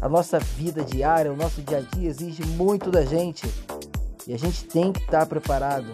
A 0.00 0.08
nossa 0.08 0.38
vida 0.38 0.82
diária, 0.82 1.32
o 1.32 1.36
nosso 1.36 1.62
dia 1.62 1.78
a 1.78 1.96
dia 1.96 2.08
exige 2.08 2.42
muito 2.44 2.90
da 2.90 3.04
gente 3.04 3.46
e 4.26 4.34
a 4.34 4.38
gente 4.38 4.64
tem 4.64 4.92
que 4.92 5.00
estar 5.00 5.26
preparado. 5.26 5.92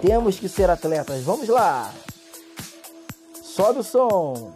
Temos 0.00 0.38
que 0.38 0.48
ser 0.48 0.70
atletas. 0.70 1.22
Vamos 1.22 1.48
lá! 1.48 1.92
Sobe 3.42 3.80
o 3.80 3.82
som! 3.82 4.52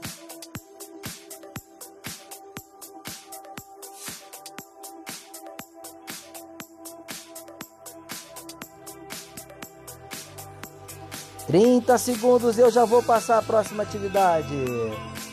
30 11.57 11.97
segundos 11.97 12.59
eu 12.59 12.71
já 12.71 12.85
vou 12.85 13.03
passar 13.03 13.39
a 13.39 13.43
próxima 13.43 13.83
atividade. 13.83 14.55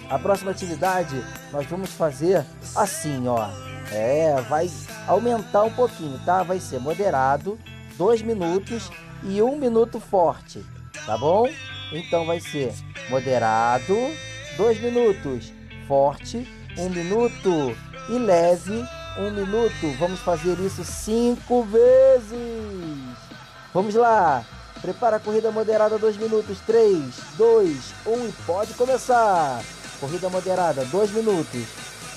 A 0.10 0.18
próxima 0.18 0.52
atividade 0.52 1.22
nós 1.52 1.68
vamos 1.68 1.90
fazer 1.90 2.46
assim, 2.78 3.28
ó. 3.28 3.50
É, 3.92 4.40
vai 4.48 4.72
aumentar 5.06 5.64
um 5.64 5.74
pouquinho, 5.74 6.18
tá? 6.26 6.42
Vai 6.42 6.62
ser 6.62 6.80
moderado, 6.80 7.60
2 7.98 8.22
minutos 8.22 8.90
e 9.22 9.42
1 9.42 9.46
um 9.46 9.58
minuto 9.58 10.00
forte, 10.00 10.66
tá 11.06 11.18
bom? 11.18 11.46
Então 11.92 12.26
vai 12.26 12.40
ser 12.40 12.74
moderado, 13.10 13.94
2 14.56 14.82
minutos, 14.82 15.52
forte, 15.90 16.48
1 16.78 16.86
um 16.86 16.90
minuto 16.90 17.76
e 18.08 18.14
leve, 18.14 18.82
1 19.18 19.22
um 19.26 19.30
minuto. 19.30 19.92
Vamos 20.00 20.22
fazer 20.22 20.58
isso 20.62 20.86
cinco 20.86 21.64
vezes. 21.64 22.40
Vamos 23.74 23.94
lá. 23.94 24.46
Prepara 24.84 25.16
a 25.16 25.20
corrida 25.20 25.50
moderada, 25.50 25.98
2 25.98 26.18
minutos. 26.18 26.60
3, 26.68 27.02
2, 27.38 27.78
1 28.06 28.28
e 28.28 28.34
pode 28.46 28.74
começar. 28.74 29.64
Corrida 29.98 30.30
moderada, 30.30 30.84
2 30.84 31.12
minutos. 31.12 31.64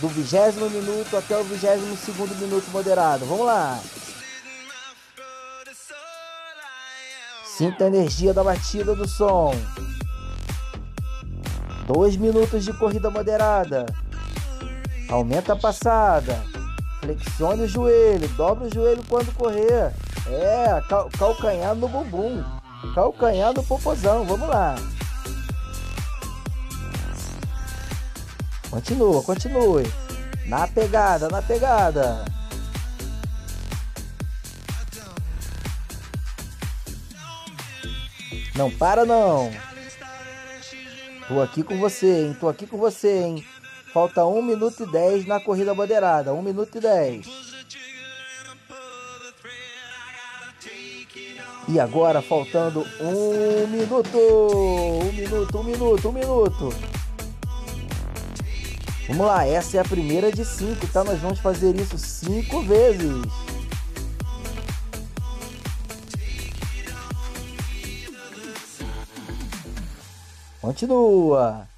Do 0.01 0.09
vigésimo 0.09 0.69
minuto 0.69 1.17
até 1.17 1.39
o 1.39 1.45
vigésimo 1.45 1.97
segundo 1.97 2.35
minuto 2.35 2.69
moderado. 2.73 3.25
Vamos 3.25 3.47
lá. 3.47 3.81
Sinta 7.57 7.85
a 7.85 7.87
energia 7.87 8.35
da 8.35 8.43
batida 8.43 8.97
do 8.97 9.07
som. 9.07 9.55
Dois 11.87 12.17
minutos 12.17 12.65
de 12.65 12.73
corrida 12.73 13.11
moderada. 13.11 13.87
Aumenta 15.09 15.53
a 15.53 15.57
passada. 15.57 16.43
Flexione 17.01 17.63
o 17.63 17.69
joelho. 17.69 18.29
Dobra 18.31 18.67
o 18.67 18.75
joelho 18.75 19.05
quando 19.09 19.33
correr. 19.37 19.95
É, 20.27 20.83
cal 20.89 21.09
calcanhar 21.17 21.77
no 21.77 21.87
bumbum. 21.87 22.56
Calcanhar 22.95 23.53
no 23.53 23.63
popozão. 23.63 24.25
Vamos 24.25 24.49
lá. 24.49 24.77
Continua, 28.71 29.23
continue. 29.23 29.85
Na 30.47 30.67
pegada, 30.67 31.29
na 31.29 31.43
pegada. 31.43 32.25
Não 38.55 38.71
para 38.71 39.05
não. 39.05 39.51
Tô 41.29 41.43
aqui 41.43 41.63
com 41.63 41.79
você, 41.79 42.27
hein? 42.27 42.37
Tô 42.39 42.49
aqui 42.49 42.67
com 42.67 42.79
você, 42.79 43.23
hein? 43.23 43.45
Falta 43.93 44.25
1 44.25 44.43
minuto 44.43 44.83
e 44.83 44.93
10 44.93 45.27
na 45.27 45.41
corrida 45.41 45.75
moderada. 45.75 46.33
1 46.33 46.43
minuto 46.43 46.79
e 46.79 46.81
10. 46.81 47.46
E 51.69 51.81
agora 51.81 52.23
faltando 52.23 52.87
um 53.01 53.67
minuto. 53.67 54.17
Um 54.17 55.13
minuto, 55.13 55.59
um 55.59 55.65
minuto, 55.65 56.09
um 56.09 56.13
minuto. 56.13 56.69
Vamos 59.09 59.27
lá, 59.27 59.47
essa 59.47 59.77
é 59.77 59.81
a 59.81 59.85
primeira 59.85 60.31
de 60.31 60.45
cinco, 60.45 60.87
tá? 60.89 61.03
Nós 61.03 61.21
vamos 61.21 61.39
fazer 61.41 61.75
isso 61.77 61.99
cinco 61.99 62.63
vezes. 62.63 63.23
Continua. 70.61 71.69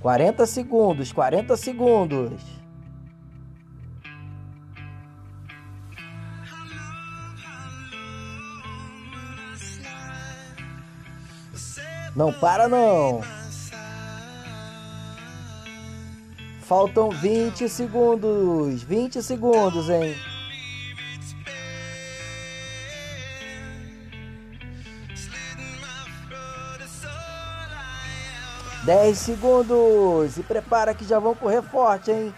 40 0.00 0.46
segundos, 0.46 1.12
40 1.12 1.56
segundos. 1.56 2.51
Não 12.14 12.32
para 12.32 12.68
não. 12.68 13.22
Faltam 16.60 17.10
20 17.10 17.68
segundos. 17.68 18.82
20 18.82 19.22
segundos, 19.22 19.88
hein? 19.88 20.14
10 28.84 29.16
segundos. 29.16 30.36
E 30.36 30.42
prepara 30.42 30.94
que 30.94 31.04
já 31.04 31.18
vão 31.18 31.34
correr 31.34 31.62
forte, 31.62 32.10
hein? 32.10 32.34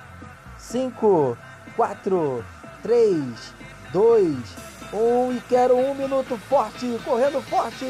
5, 0.59 1.37
4, 1.77 2.45
3, 2.83 3.55
2, 3.93 4.37
1. 4.93 5.33
E 5.33 5.43
quero 5.49 5.77
um 5.77 5.95
minuto 5.95 6.37
forte, 6.49 6.99
correndo 7.05 7.43
forte. 7.43 7.85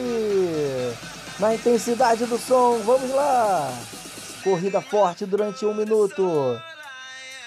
Na 1.39 1.55
intensidade 1.55 2.27
do 2.27 2.39
som, 2.39 2.79
vamos 2.85 3.11
lá. 3.11 3.69
Corrida 4.45 4.81
forte 4.81 5.27
durante 5.27 5.67
um 5.67 5.75
minuto. 5.75 6.61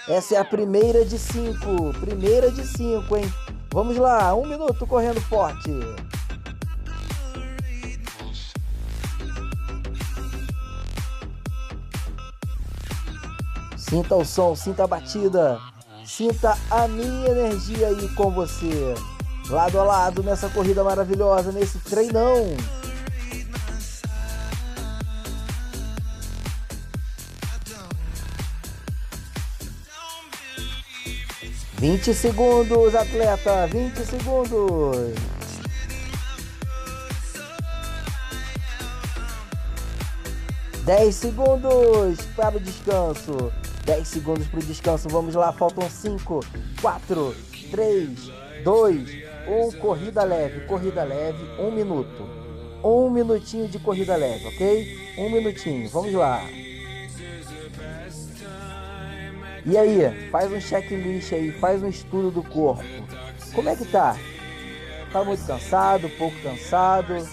Essa 0.08 0.36
é 0.36 0.38
a 0.38 0.46
primeira 0.46 1.06
de 1.06 1.18
cinco. 1.18 1.94
Primeira 2.00 2.52
de 2.52 2.66
cinco, 2.66 3.16
hein? 3.16 3.32
Vamos 3.72 3.98
lá, 3.98 4.34
um 4.36 4.46
minuto 4.46 4.86
correndo 4.86 5.22
forte. 5.22 5.72
Sinta 13.78 14.16
o 14.16 14.26
som, 14.26 14.54
sinta 14.54 14.84
a 14.84 14.88
batida, 14.88 15.60
sinta 16.06 16.58
a 16.70 16.90
minha 16.90 17.30
energia 17.30 17.88
aí 17.88 18.10
com 18.16 18.30
você, 18.32 18.94
lado 19.50 19.80
a 19.80 19.84
lado 19.84 20.22
nessa 20.22 20.50
corrida 20.50 20.84
maravilhosa, 20.84 21.54
nesse 21.54 21.80
treinão. 21.80 22.58
Vinte 31.80 32.12
segundos, 32.12 32.96
atleta, 32.96 33.68
vinte 33.68 34.04
segundos. 34.04 35.14
Dez 40.84 41.16
segundos 41.16 42.20
para 42.36 42.58
o 42.58 42.60
descanso. 42.60 43.52
10 43.86 44.06
segundos 44.06 44.48
para 44.48 44.60
o 44.60 44.64
descanso. 44.64 45.08
Vamos 45.08 45.34
lá, 45.36 45.54
faltam 45.54 45.90
5, 45.90 46.42
4, 46.82 47.36
3, 47.72 48.10
2, 48.64 49.10
1. 49.48 49.80
Corrida 49.80 50.24
leve, 50.24 50.66
corrida 50.66 51.04
leve, 51.04 51.44
1 51.60 51.72
minuto. 51.72 52.28
Um 52.84 53.10
minutinho 53.10 53.68
de 53.68 53.80
corrida 53.80 54.16
leve, 54.16 54.48
ok? 54.48 55.16
Um 55.20 55.30
minutinho, 55.30 55.90
vamos 55.90 56.14
lá. 56.14 56.42
E 59.70 59.78
aí, 59.78 60.30
faz 60.32 60.50
um 60.50 60.62
checklist 60.62 61.34
aí, 61.34 61.52
faz 61.52 61.84
um 61.84 61.90
estudo 61.90 62.32
do 62.32 62.42
corpo. 62.42 62.82
Como 63.54 63.68
é 63.68 63.76
que 63.76 63.84
tá? 63.84 64.16
Tá 65.12 65.26
muito 65.26 65.46
cansado, 65.46 66.10
pouco 66.18 66.42
cansado, 66.42 67.28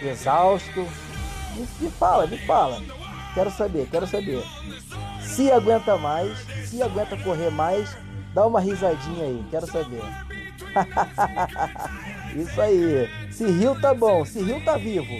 exausto? 0.00 0.86
Me, 1.80 1.90
fala, 1.90 2.28
me 2.28 2.38
fala. 2.38 2.80
Quero 3.34 3.50
saber, 3.50 3.88
quero 3.90 4.06
saber. 4.06 4.44
Se 5.20 5.50
aguenta 5.50 5.98
mais, 5.98 6.38
se 6.68 6.80
aguenta 6.80 7.16
correr 7.16 7.50
mais, 7.50 7.96
dá 8.32 8.46
uma 8.46 8.60
risadinha 8.60 9.24
aí, 9.24 9.44
quero 9.50 9.66
saber. 9.66 10.02
Isso 12.36 12.60
aí. 12.60 13.10
Se 13.32 13.44
riu 13.44 13.80
tá 13.80 13.92
bom, 13.92 14.24
se 14.24 14.40
riu 14.40 14.64
tá 14.64 14.76
vivo. 14.76 15.12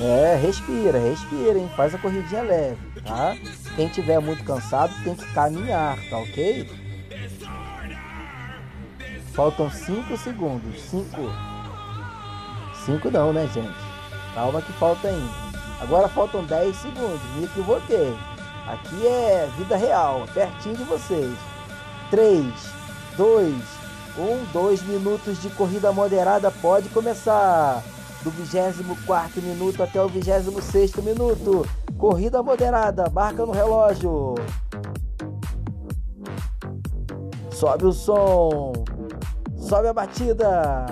É, 0.00 0.36
respira, 0.36 1.00
respira, 1.00 1.58
hein? 1.58 1.68
Faz 1.74 1.92
a 1.96 1.98
corridinha 1.98 2.42
leve, 2.42 2.78
tá? 3.06 3.36
Quem 3.74 3.88
tiver 3.88 4.18
muito 4.20 4.44
cansado 4.44 4.92
tem 5.04 5.14
que 5.14 5.32
caminhar, 5.32 5.96
tá 6.10 6.18
ok? 6.18 6.68
Faltam 9.32 9.70
5 9.70 10.16
segundos. 10.16 10.80
5. 10.82 11.06
5 12.84 13.10
não, 13.10 13.32
né, 13.32 13.48
gente? 13.52 13.74
Calma 14.34 14.60
que 14.62 14.72
falta 14.74 15.08
ainda. 15.08 15.46
Agora 15.80 16.08
faltam 16.08 16.44
10 16.44 16.76
segundos. 16.76 17.20
Me 17.36 17.44
equivoquei. 17.44 18.16
Aqui 18.66 19.06
é 19.06 19.48
vida 19.56 19.76
real, 19.76 20.26
pertinho 20.34 20.76
de 20.76 20.84
vocês. 20.84 21.36
3, 22.10 22.46
2, 23.16 23.54
1, 24.18 24.44
2 24.52 24.82
minutos 24.82 25.40
de 25.40 25.50
corrida 25.50 25.92
moderada 25.92 26.50
pode 26.50 26.88
começar. 26.88 27.82
Do 28.26 28.32
24 28.32 29.40
minuto 29.40 29.84
até 29.84 30.02
o 30.02 30.08
26 30.08 30.96
minuto. 30.96 31.64
Corrida 31.96 32.42
moderada, 32.42 33.08
marca 33.08 33.46
no 33.46 33.52
relógio. 33.52 34.34
Sobe 37.52 37.86
o 37.86 37.92
som. 37.92 38.72
Sobe 39.56 39.86
a 39.86 39.92
batida. 39.92 40.86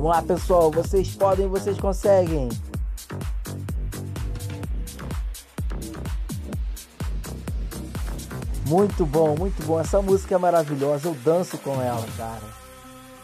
Vamos 0.00 0.12
lá, 0.12 0.22
pessoal. 0.22 0.70
Vocês 0.70 1.12
podem, 1.16 1.48
vocês 1.48 1.76
conseguem. 1.76 2.48
Muito 8.64 9.04
bom, 9.04 9.34
muito 9.36 9.60
bom. 9.66 9.80
Essa 9.80 10.00
música 10.00 10.36
é 10.36 10.38
maravilhosa. 10.38 11.08
Eu 11.08 11.14
danço 11.14 11.58
com 11.58 11.82
ela, 11.82 12.06
cara. 12.16 12.44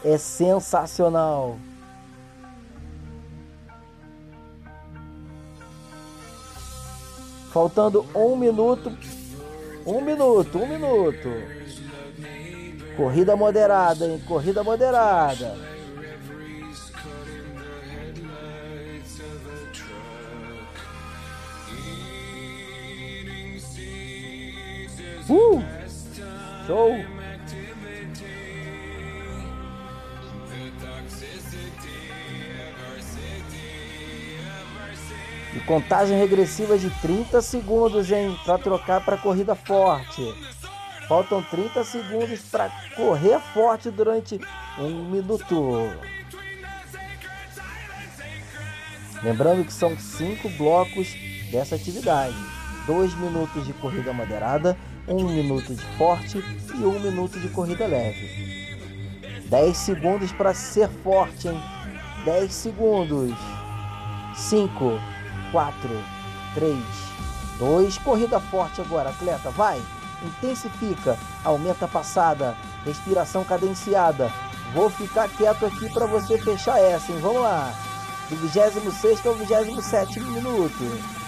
É 0.04 0.18
sensacional. 0.18 1.56
Faltando 7.52 8.04
um 8.12 8.34
minuto. 8.34 8.92
Um 9.86 10.00
minuto, 10.00 10.58
um 10.58 10.66
minuto. 10.66 11.28
Corrida 12.96 13.36
moderada, 13.36 14.08
hein? 14.08 14.20
Corrida 14.26 14.64
moderada. 14.64 15.73
Uh! 25.28 25.62
Show! 26.66 26.92
E 35.54 35.60
contagem 35.60 36.18
regressiva 36.18 36.76
de 36.76 36.90
30 37.00 37.40
segundos, 37.40 38.10
hein? 38.10 38.36
Para 38.44 38.58
trocar 38.58 39.04
para 39.04 39.16
corrida 39.16 39.54
forte. 39.54 40.34
Faltam 41.08 41.42
30 41.42 41.84
segundos 41.84 42.40
para 42.42 42.70
correr 42.96 43.38
forte 43.52 43.90
durante 43.90 44.40
um 44.78 45.04
minuto. 45.04 45.72
Lembrando 49.22 49.64
que 49.64 49.72
são 49.72 49.96
cinco 49.98 50.48
blocos 50.50 51.14
dessa 51.50 51.76
atividade: 51.76 52.36
dois 52.86 53.14
minutos 53.14 53.64
de 53.66 53.72
corrida 53.74 54.12
moderada, 54.12 54.76
um 55.08 55.24
minuto 55.24 55.74
de 55.74 55.84
forte 55.96 56.38
e 56.74 56.84
um 56.84 56.98
minuto 56.98 57.38
de 57.38 57.48
corrida 57.48 57.86
leve. 57.86 58.54
10 59.48 59.76
segundos 59.76 60.32
para 60.32 60.54
ser 60.54 60.88
forte, 61.02 61.48
hein? 61.48 61.62
10 62.24 62.52
segundos. 62.52 63.34
5, 64.34 64.98
4, 65.52 65.90
3, 66.54 66.76
2. 67.58 67.98
Corrida 67.98 68.40
forte 68.40 68.80
agora, 68.80 69.10
atleta, 69.10 69.50
vai. 69.50 69.80
Intensifica, 70.24 71.18
aumenta 71.44 71.84
a 71.84 71.88
passada, 71.88 72.56
respiração 72.84 73.44
cadenciada. 73.44 74.32
Vou 74.72 74.90
ficar 74.90 75.28
quieto 75.28 75.66
aqui 75.66 75.88
para 75.92 76.06
você 76.06 76.38
fechar 76.38 76.80
essa, 76.80 77.12
hein? 77.12 77.18
Vamos 77.20 77.42
lá. 77.42 77.72
Do 78.28 78.36
26 78.36 79.26
ao 79.26 79.34
27 79.34 80.20
minuto. 80.20 81.23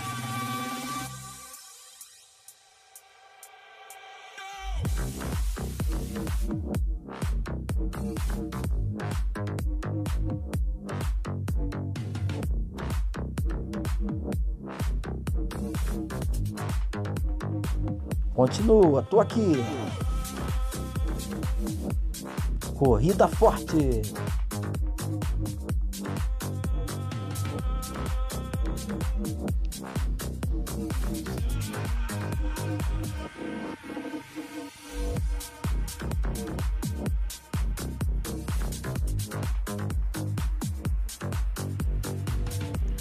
Continua, 18.47 19.03
tô 19.03 19.19
aqui. 19.19 19.55
Corrida 22.77 23.27
forte. 23.27 24.03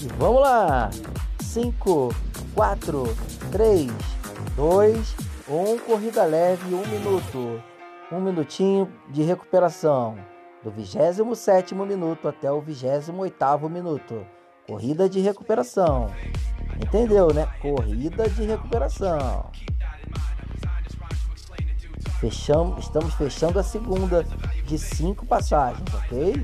E 0.01 0.07
vamos 0.17 0.41
lá. 0.41 0.89
5, 1.39 2.15
4, 2.55 3.15
3, 3.51 3.91
2, 5.47 5.47
um 5.47 5.77
corrida 5.77 6.23
leve, 6.23 6.73
um 6.73 6.85
minuto. 6.87 7.61
Um 8.11 8.19
minutinho 8.19 8.91
de 9.09 9.23
recuperação. 9.23 10.17
Do 10.63 10.71
27 10.71 11.75
minuto 11.75 12.27
até 12.27 12.51
o 12.51 12.59
28 12.59 13.69
minuto. 13.69 14.25
Corrida 14.67 15.07
de 15.07 15.19
recuperação. 15.19 16.11
Entendeu, 16.81 17.31
né? 17.33 17.47
Corrida 17.61 18.27
de 18.27 18.43
recuperação. 18.43 19.51
Fechamos, 22.19 22.85
estamos 22.85 23.13
fechando 23.13 23.59
a 23.59 23.63
segunda 23.63 24.23
de 24.65 24.79
cinco 24.79 25.25
passagens, 25.25 25.93
ok? 25.93 26.43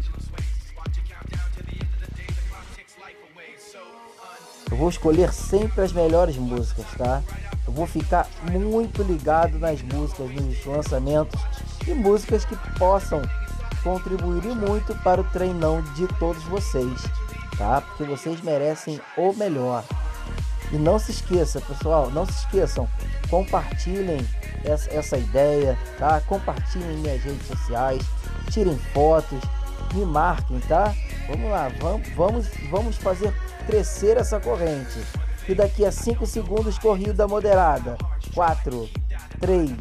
Eu 4.70 4.78
vou 4.78 4.90
escolher 4.90 5.34
sempre 5.34 5.82
as 5.82 5.92
melhores 5.92 6.38
músicas, 6.38 6.86
tá? 6.98 7.24
Eu 7.72 7.76
vou 7.76 7.88
ficar 7.88 8.28
muito 8.52 9.02
ligado 9.02 9.58
nas 9.58 9.82
músicas, 9.82 10.30
nos 10.30 10.66
lançamentos 10.66 11.40
e 11.88 11.94
músicas 11.94 12.44
que 12.44 12.56
possam 12.78 13.22
contribuir 13.82 14.54
muito 14.54 14.94
para 14.96 15.22
o 15.22 15.24
treinão 15.24 15.82
de 15.96 16.06
todos 16.20 16.44
vocês, 16.44 17.02
tá? 17.58 17.80
Porque 17.80 18.04
vocês 18.04 18.42
merecem 18.42 19.00
o 19.16 19.32
melhor. 19.32 19.86
E 20.74 20.76
não 20.76 21.00
se 21.00 21.12
esqueça, 21.12 21.62
pessoal, 21.62 22.12
não 22.12 22.26
se 22.26 22.34
esqueçam, 22.40 22.90
compartilhem 23.30 24.20
essa, 24.66 24.94
essa 24.94 25.18
ideia, 25.18 25.80
tá? 25.98 26.20
Compartilhem 26.28 26.96
em 26.96 26.98
minhas 26.98 27.24
redes 27.24 27.48
sociais, 27.48 28.04
tirem 28.50 28.78
fotos, 28.94 29.40
me 29.94 30.06
marquem, 30.06 30.60
tá? 30.68 30.94
Vamos 31.30 31.50
lá, 31.50 31.72
vamos, 31.80 32.10
vamos, 32.10 32.48
vamos 32.70 32.98
fazer 32.98 33.34
crescer 33.66 34.18
essa 34.18 34.42
corrente. 34.42 35.00
E 35.48 35.56
daqui 35.56 35.86
a 35.86 35.92
5 35.92 36.26
segundos, 36.26 36.78
corrida 36.78 37.28
moderada. 37.28 37.98
4, 38.34 38.90
3, 39.40 39.72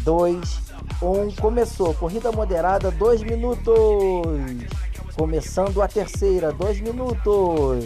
2, 0.00 0.60
1. 1.00 1.32
Começou. 1.40 1.94
Corrida 1.94 2.32
moderada, 2.32 2.90
2 2.90 3.22
minutos. 3.22 3.76
Começando 5.16 5.80
a 5.82 5.88
terceira, 5.88 6.52
2 6.52 6.80
minutos. 6.80 7.84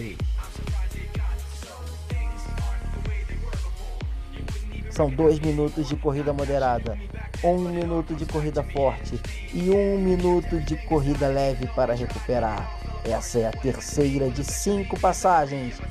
São 4.89 5.09
2 5.09 5.39
minutos 5.39 5.87
de 5.89 5.95
corrida 5.95 6.31
moderada, 6.31 6.95
1 7.43 7.49
um 7.49 7.59
minuto 7.67 8.13
de 8.13 8.27
corrida 8.27 8.61
forte 8.61 9.19
e 9.51 9.71
1 9.71 9.75
um 9.75 9.97
minuto 9.97 10.59
de 10.59 10.77
corrida 10.85 11.27
leve 11.27 11.65
para 11.75 11.95
recuperar. 11.95 12.79
Essa 13.03 13.39
é 13.39 13.47
a 13.47 13.51
terceira 13.51 14.29
de 14.29 14.43
cinco 14.43 14.99
passagens. 14.99 15.81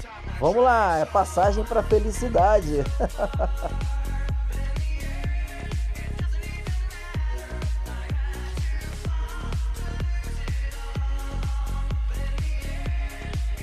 Vamos 0.40 0.62
lá, 0.62 0.98
é 0.98 1.04
passagem 1.04 1.64
para 1.64 1.82
felicidade. 1.82 2.82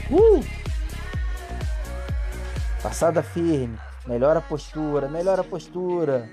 uh! 0.09 0.43
Passada 2.81 3.21
firme, 3.21 3.77
melhora 4.07 4.39
a 4.39 4.41
postura, 4.41 5.09
melhora 5.09 5.41
a 5.41 5.43
postura. 5.43 6.29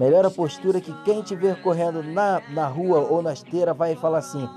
Melhora 0.00 0.28
a 0.28 0.30
postura 0.30 0.80
que 0.80 0.94
quem 1.02 1.20
te 1.20 1.36
ver 1.36 1.60
correndo 1.60 2.02
na, 2.02 2.40
na 2.48 2.66
rua 2.66 3.00
ou 3.00 3.20
na 3.20 3.34
esteira 3.34 3.74
vai 3.74 3.94
falar 3.94 4.18
assim: 4.18 4.48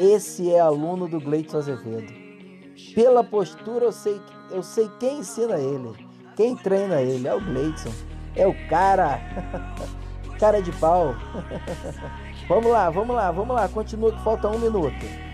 esse 0.00 0.50
é 0.50 0.58
aluno 0.58 1.06
do 1.06 1.20
Gleitson 1.20 1.58
Azevedo. 1.58 2.19
Pela 2.94 3.22
postura 3.22 3.84
eu 3.84 3.92
sei, 3.92 4.20
eu 4.50 4.62
sei 4.62 4.90
quem 4.98 5.18
ensina 5.18 5.58
ele, 5.58 5.92
quem 6.36 6.56
treina 6.56 7.00
ele, 7.00 7.26
é 7.26 7.34
o 7.34 7.40
Gleidson. 7.40 7.92
É 8.34 8.46
o 8.46 8.54
cara. 8.68 9.20
cara 10.38 10.62
de 10.62 10.72
pau. 10.72 11.14
vamos 12.48 12.70
lá, 12.70 12.90
vamos 12.90 13.14
lá, 13.14 13.30
vamos 13.30 13.54
lá. 13.54 13.68
Continua 13.68 14.12
que 14.12 14.22
falta 14.22 14.48
um 14.48 14.58
minuto. 14.58 15.29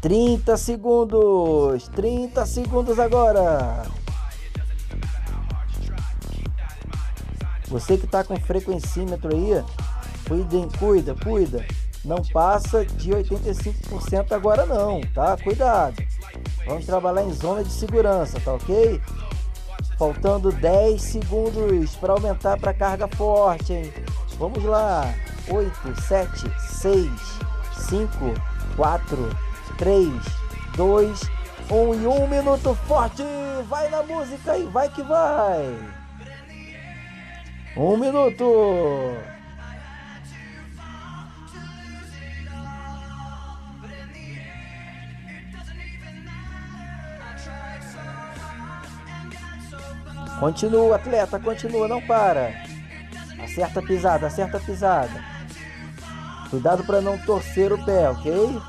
30 0.00 0.56
segundos. 0.56 1.88
30 1.88 2.46
segundos 2.46 2.98
agora. 2.98 3.86
Você 7.68 7.98
que 7.98 8.06
está 8.06 8.24
com 8.24 8.36
frequencímetro 8.36 9.34
aí, 9.34 9.62
cuidem, 10.26 10.68
cuida, 10.78 11.14
cuida. 11.14 11.66
Não 12.04 12.22
passa 12.32 12.84
de 12.84 13.10
85% 13.10 14.32
agora 14.32 14.64
não, 14.64 15.00
tá? 15.12 15.36
Cuidado. 15.36 16.02
Vamos 16.66 16.86
trabalhar 16.86 17.24
em 17.24 17.32
zona 17.32 17.62
de 17.64 17.72
segurança, 17.72 18.40
tá 18.40 18.54
ok? 18.54 19.00
Faltando 19.98 20.52
10 20.52 21.02
segundos 21.02 21.96
para 21.96 22.12
aumentar 22.12 22.58
para 22.58 22.72
carga 22.72 23.08
forte, 23.08 23.72
hein? 23.72 23.92
Vamos 24.38 24.62
lá. 24.64 25.12
8, 25.50 26.00
7, 26.02 26.52
6, 26.80 27.10
5, 27.88 28.08
4, 28.76 29.47
3, 29.78 30.12
2, 30.76 31.30
1 31.70 31.94
e 31.94 32.06
1 32.06 32.26
minuto 32.26 32.74
forte. 32.86 33.22
Vai 33.68 33.88
na 33.88 34.02
música 34.02 34.52
aí, 34.52 34.64
vai 34.64 34.88
que 34.88 35.02
vai. 35.02 35.78
Um 37.76 37.96
minuto. 37.96 39.16
Continua, 50.40 50.96
atleta, 50.96 51.38
continua, 51.38 51.86
não 51.86 52.00
para. 52.00 52.52
Acerta 53.42 53.78
a 53.78 53.82
pisada, 53.82 54.26
acerta 54.26 54.56
a 54.56 54.60
pisada. 54.60 55.24
Cuidado 56.50 56.82
para 56.84 57.00
não 57.00 57.16
torcer 57.18 57.72
o 57.72 57.84
pé, 57.84 58.08
ok? 58.08 58.60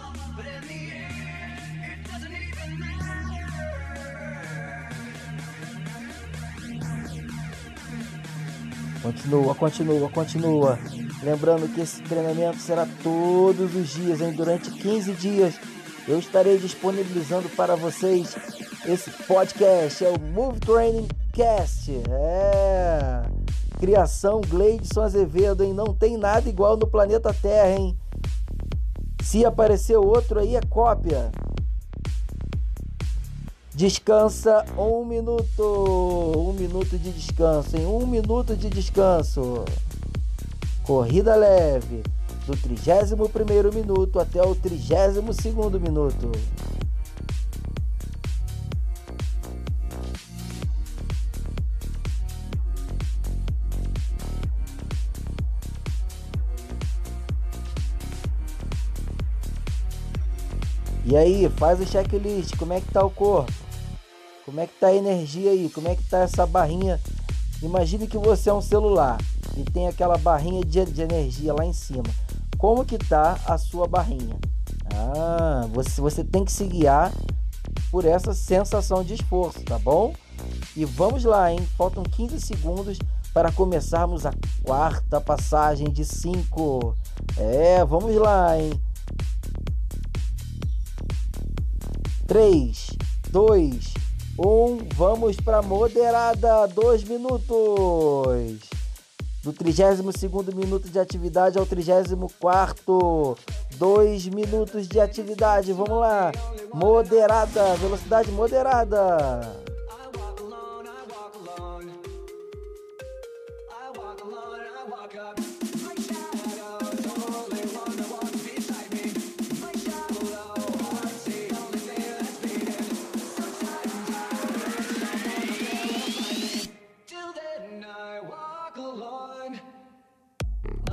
Continua, 9.10 9.56
continua, 9.56 10.10
continua. 10.10 10.80
Lembrando 11.24 11.68
que 11.74 11.82
esse 11.82 12.00
treinamento 12.04 12.60
será 12.60 12.88
todos 13.02 13.74
os 13.76 13.90
dias, 13.90 14.22
hein? 14.22 14.32
durante 14.34 14.70
15 14.70 15.14
dias. 15.14 15.56
Eu 16.08 16.20
estarei 16.20 16.60
disponibilizando 16.60 17.50
para 17.50 17.76
vocês 17.76 18.36
esse 18.86 19.10
podcast. 19.24 20.06
É 20.06 20.10
o 20.10 20.20
Move 20.20 20.60
Training 20.60 21.08
Cast. 21.34 21.92
É. 22.08 23.24
Criação 23.80 24.42
Gleidson 24.48 25.02
Azevedo, 25.02 25.64
hein? 25.64 25.74
Não 25.74 25.92
tem 25.92 26.16
nada 26.16 26.48
igual 26.48 26.78
no 26.78 26.86
planeta 26.86 27.34
Terra, 27.34 27.80
hein? 27.80 27.98
Se 29.24 29.44
aparecer 29.44 29.98
outro 29.98 30.40
aí, 30.40 30.56
é 30.56 30.62
cópia. 30.62 31.32
Descansa 33.80 34.66
um 34.78 35.06
minuto. 35.06 36.36
Um 36.36 36.52
minuto 36.52 36.98
de 36.98 37.14
descanso, 37.14 37.78
em 37.78 37.86
um 37.86 38.06
minuto 38.06 38.54
de 38.54 38.70
descanso. 38.70 39.64
Corrida 40.84 41.34
leve. 41.34 42.04
Do 42.46 42.58
31 42.58 43.72
minuto 43.74 44.20
até 44.20 44.44
o 44.44 44.54
32 44.54 45.24
minuto. 45.82 46.30
E 61.06 61.16
aí, 61.16 61.50
faz 61.58 61.80
o 61.80 61.86
checklist, 61.86 62.58
como 62.58 62.74
é 62.74 62.82
que 62.82 62.92
tá 62.92 63.06
o 63.06 63.10
corpo? 63.10 63.69
Como 64.50 64.62
é 64.62 64.66
que 64.66 64.80
tá 64.80 64.88
a 64.88 64.96
energia 64.96 65.52
aí? 65.52 65.70
Como 65.70 65.88
é 65.88 65.96
que 65.96 66.02
tá 66.06 66.22
essa 66.22 66.44
barrinha? 66.44 67.00
Imagine 67.62 68.08
que 68.08 68.18
você 68.18 68.50
é 68.50 68.54
um 68.54 68.64
celular 68.64 69.20
e 69.56 69.62
tem 69.62 69.88
aquela 69.88 70.18
barrinha 70.18 70.66
de, 70.66 70.84
de 70.86 71.04
energia 71.04 71.54
lá 71.54 71.64
em 71.64 71.72
cima. 71.72 72.02
Como 72.58 72.84
que 72.84 72.98
tá 72.98 73.40
a 73.46 73.60
sua 73.60 73.88
barrinha? 73.88 74.40
Ah, 74.92 75.68
você, 75.72 76.02
você 76.02 76.24
tem 76.24 76.44
que 76.44 76.52
se 76.52 76.66
guiar 76.66 77.14
por 77.92 78.06
essa 78.06 78.34
sensação 78.34 79.04
de 79.04 79.14
esforço, 79.14 79.62
tá 79.62 79.78
bom? 79.78 80.16
E 80.76 80.84
vamos 80.84 81.24
lá, 81.26 81.54
hein? 81.54 81.60
Faltam 81.78 82.02
15 82.02 82.42
segundos 82.42 82.98
para 83.32 83.52
começarmos 83.52 84.26
a 84.26 84.34
quarta 84.64 85.22
passagem 85.22 85.92
de 85.92 86.04
5. 86.04 86.98
É, 87.38 87.86
vamos 87.86 88.16
lá, 88.16 88.60
hein? 88.60 88.74
3, 92.26 92.98
2, 93.30 93.99
1, 94.42 94.88
vamos 94.96 95.36
para 95.36 95.62
moderada, 95.62 96.66
2 96.68 97.04
minutos. 97.04 98.60
Do 99.44 99.52
32 99.52 100.54
minuto 100.56 100.88
de 100.88 100.98
atividade 100.98 101.58
ao 101.58 101.66
34, 101.66 103.38
2 103.76 104.28
minutos 104.28 104.88
de 104.88 105.02
atividade, 105.02 105.74
vamos 105.74 106.00
lá. 106.00 106.32
Moderada, 106.74 107.76
velocidade 107.76 108.32
moderada. 108.32 109.69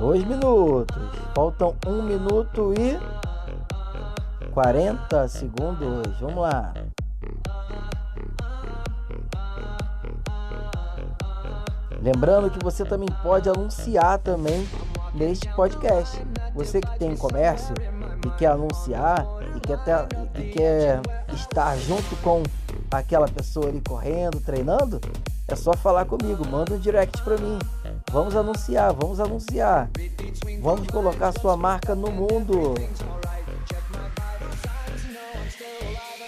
Dois 0.07 0.23
minutos. 0.23 0.95
Faltam 1.35 1.75
um 1.85 2.01
minuto 2.01 2.73
e 2.79 2.97
40 4.51 5.27
segundos. 5.27 6.17
Vamos 6.21 6.43
lá. 6.43 6.73
Lembrando 12.01 12.49
que 12.49 12.63
você 12.63 12.85
também 12.85 13.09
pode 13.21 13.49
anunciar 13.49 14.19
também 14.19 14.65
neste 15.13 15.53
podcast. 15.53 16.25
Você 16.55 16.79
que 16.79 16.99
tem 16.99 17.13
comércio 17.17 17.75
e 18.25 18.29
quer 18.37 18.51
anunciar 18.51 19.27
e 19.57 19.59
quer, 19.59 19.83
ter, 19.83 20.07
e 20.41 20.51
quer 20.53 21.01
estar 21.33 21.75
junto 21.79 22.15
com 22.23 22.43
aquela 22.89 23.27
pessoa 23.27 23.67
ali 23.67 23.81
correndo, 23.85 24.39
treinando, 24.39 25.01
é 25.49 25.55
só 25.55 25.73
falar 25.73 26.05
comigo, 26.05 26.47
manda 26.47 26.75
um 26.75 26.79
direct 26.79 27.21
para 27.23 27.37
mim. 27.37 27.59
Vamos 28.11 28.35
anunciar, 28.35 28.93
vamos 28.93 29.19
anunciar. 29.19 29.89
Vamos 30.61 30.87
colocar 30.87 31.33
sua 31.33 31.57
marca 31.57 31.93
no 31.93 32.11
mundo. 32.11 32.73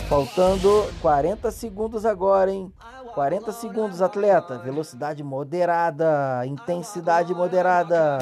Faltando 0.10 0.92
40 1.02 1.52
segundos 1.52 2.06
agora, 2.06 2.52
hein? 2.52 2.74
40 3.13 3.52
segundos, 3.54 4.02
atleta. 4.02 4.58
Velocidade 4.58 5.24
moderada, 5.24 6.46
intensidade 6.46 7.34
moderada. 7.34 8.18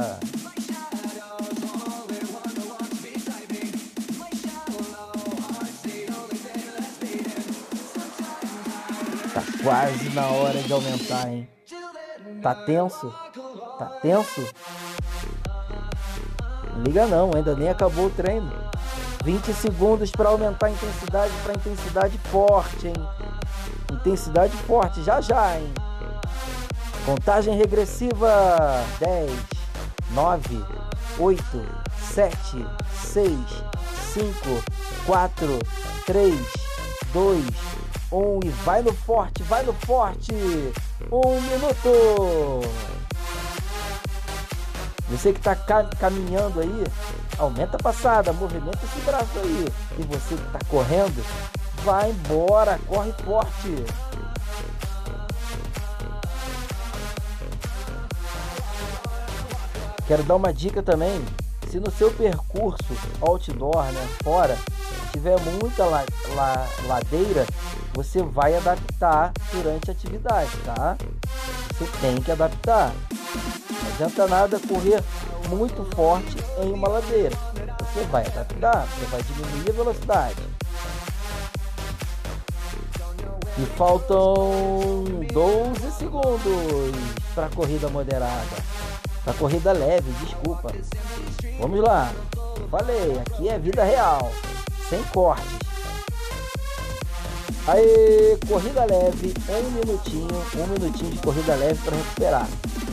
Tá 9.34 9.43
quase 9.63 10.10
na 10.10 10.28
hora 10.28 10.62
de 10.62 10.74
aumentar, 10.74 11.28
hein? 11.28 11.50
Tá 12.41 12.54
tenso? 12.54 13.13
Tá 13.78 13.86
tenso? 14.02 14.48
Liga 16.84 17.06
não, 17.06 17.32
ainda 17.36 17.56
nem 17.56 17.70
acabou 17.70 18.08
o 18.08 18.10
treino. 18.10 18.52
20 19.24 19.54
segundos 19.54 20.10
para 20.12 20.30
aumentar 20.30 20.68
a 20.68 20.72
intensidade 20.72 21.34
para 21.44 21.54
intensidade 21.54 22.18
forte, 22.30 22.88
hein? 22.88 22.94
Intensidade 23.92 24.56
forte, 24.58 25.04
já 25.04 25.22
já, 25.22 25.58
hein? 25.58 25.74
Contagem 27.06 27.56
regressiva: 27.56 28.84
10, 29.00 29.32
9, 30.12 30.66
8, 31.20 31.44
7, 32.13 32.36
6, 32.94 33.32
5, 34.13 34.34
4, 35.06 35.60
3, 36.06 36.36
2, 37.13 37.46
1 38.12 38.40
e 38.44 38.50
vai 38.50 38.82
no 38.82 38.94
forte, 38.94 39.44
vai 39.44 39.63
no 39.63 39.74
forte! 39.74 40.34
Um 41.12 41.42
minuto! 41.42 42.96
Você 45.10 45.32
que 45.32 45.39
está 45.39 45.56
caminhando 46.00 46.60
aí, 46.60 46.84
aumenta 47.38 47.77
a 47.77 47.79
passada, 47.81 48.34
movimenta 48.34 48.79
esse 48.84 49.00
braço 49.06 49.40
aí. 49.42 49.67
E 49.98 50.04
você 50.04 50.36
que 50.36 50.46
está 50.48 50.60
correndo, 50.67 51.23
vai 51.84 52.12
embora, 52.12 52.77
corre 52.88 53.13
forte. 53.23 53.86
Quero 60.08 60.23
dar 60.23 60.36
uma 60.36 60.54
dica 60.54 60.84
também. 60.84 61.23
Se 61.70 61.80
no 61.80 61.92
seu 61.92 62.12
percurso 62.12 62.86
outdoor, 63.22 63.84
né, 63.92 64.08
fora, 64.24 64.58
tiver 65.12 65.38
muita 65.42 65.86
la, 65.86 66.06
la, 66.34 66.68
ladeira, 66.86 67.46
você 67.94 68.22
vai 68.22 68.56
adaptar 68.56 69.34
durante 69.52 69.90
a 69.90 69.94
atividade, 69.94 70.52
tá? 70.63 70.98
Você 71.74 71.86
tem 72.00 72.22
que 72.22 72.32
adaptar. 72.32 72.94
Não 73.84 73.94
adianta 73.94 74.28
nada 74.28 74.60
correr 74.60 75.04
muito 75.50 75.84
forte 75.96 76.38
em 76.62 76.72
uma 76.72 76.88
ladeira. 76.88 77.36
Você 77.80 78.04
vai 78.06 78.26
adaptar, 78.26 78.88
você 78.88 79.06
vai 79.06 79.22
diminuir 79.24 79.70
a 79.70 79.74
velocidade. 79.74 80.36
E 83.58 83.65
faltam 83.76 85.04
12 85.34 85.92
segundos 85.98 86.96
para 87.34 87.48
a 87.48 87.50
corrida 87.50 87.90
moderada. 87.90 88.56
Para 89.28 89.34
corrida 89.34 89.73
leve, 89.73 90.10
desculpa. 90.25 90.71
Vamos 91.60 91.82
lá. 91.82 92.13
Falei, 92.71 93.19
aqui 93.19 93.50
é 93.50 93.60
vida 93.60 93.84
real, 93.84 94.32
sem 94.90 95.04
cortes. 95.04 95.60
Aí, 97.67 98.40
corrida 98.48 98.86
leve, 98.86 99.34
um 99.50 99.71
minutinho, 99.71 100.30
um 100.56 100.67
minutinho 100.67 101.12
de 101.12 101.17
corrida 101.19 101.56
leve 101.56 101.78
para 101.84 101.98
recuperar. 101.98 102.48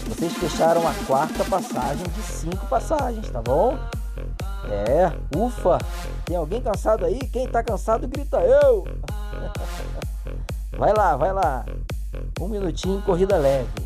Vocês 0.08 0.32
fecharam 0.32 0.82
a 0.88 0.94
quarta 1.06 1.44
passagem 1.44 2.04
de 2.04 2.22
cinco 2.22 2.66
passagens, 2.66 3.30
tá 3.30 3.40
bom? 3.40 3.78
É, 4.68 5.12
ufa! 5.38 5.78
Tem 6.24 6.34
alguém 6.34 6.60
cansado 6.60 7.04
aí? 7.04 7.20
Quem 7.28 7.46
tá 7.46 7.62
cansado 7.62 8.08
grita 8.08 8.40
eu! 8.40 8.84
Vai 10.76 10.92
lá, 10.92 11.16
vai 11.16 11.32
lá. 11.32 11.64
Um 12.40 12.48
minutinho 12.48 13.00
corrida 13.02 13.36
leve. 13.36 13.83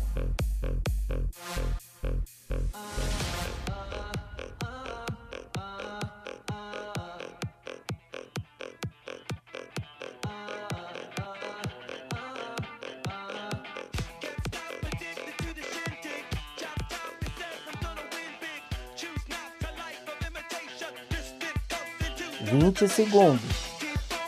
Vinte 22.69 22.87
segundos. 22.87 23.41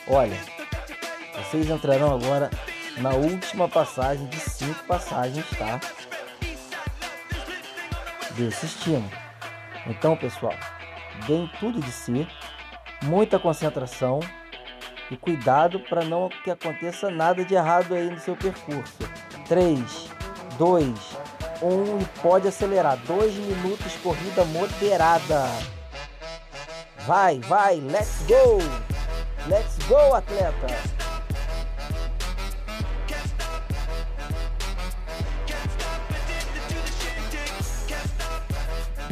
Olha, 0.07 0.35
vocês 1.35 1.69
entrarão 1.69 2.11
agora 2.11 2.49
na 2.97 3.11
última 3.11 3.69
passagem 3.69 4.25
de 4.29 4.39
cinco 4.39 4.83
passagens, 4.85 5.45
tá? 5.59 5.79
Desse 8.31 8.65
estímulo. 8.65 9.11
Então, 9.85 10.17
pessoal, 10.17 10.55
deem 11.27 11.47
tudo 11.59 11.79
de 11.79 11.91
si, 11.91 12.27
muita 13.03 13.37
concentração 13.37 14.19
e 15.11 15.15
cuidado 15.15 15.79
para 15.81 16.03
não 16.03 16.27
que 16.43 16.49
aconteça 16.49 17.11
nada 17.11 17.45
de 17.45 17.53
errado 17.53 17.93
aí 17.93 18.09
no 18.09 18.19
seu 18.19 18.35
percurso. 18.35 19.07
3, 19.47 20.09
2, 20.57 20.89
1 21.61 22.01
e 22.01 22.05
pode 22.23 22.47
acelerar. 22.47 22.97
2 23.05 23.35
minutos, 23.35 23.93
corrida 24.01 24.43
moderada. 24.45 25.80
Vai, 27.05 27.39
vai, 27.39 27.79
let's 27.79 28.23
go! 28.27 28.59
Let's 29.47 29.77
go, 29.87 30.13
atleta! 30.15 31.01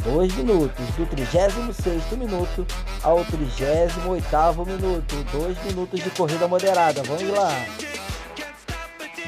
dois 0.02 0.34
minutos, 0.34 0.86
do 0.96 1.06
36 1.06 2.12
minuto 2.12 2.66
ao 3.02 3.24
38 3.24 4.00
minuto, 4.66 5.14
dois 5.32 5.62
minutos 5.64 6.02
de 6.02 6.10
corrida 6.10 6.48
moderada. 6.48 7.02
Vamos 7.02 7.28
lá. 7.28 7.50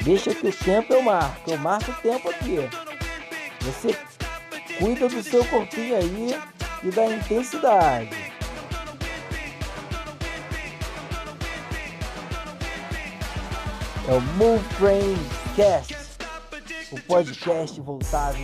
Deixa 0.03 0.35
que 0.35 0.49
o 0.49 0.53
tempo 0.53 0.93
eu 0.93 1.03
marco, 1.03 1.51
eu 1.51 1.59
marco 1.59 1.91
o 1.91 1.95
tempo 1.95 2.29
aqui. 2.29 2.59
Você 3.61 3.97
cuida 4.79 5.09
do 5.09 5.23
seu 5.23 5.45
corpinho 5.45 5.97
aí 5.97 6.41
e 6.83 6.91
da 6.91 7.07
intensidade. 7.07 8.32
É 14.09 14.15
o 14.15 14.21
Move 14.21 14.65
Brain 14.81 15.17
Cast, 15.55 15.97
o 16.91 17.01
podcast 17.03 17.81
voltado 17.81 18.39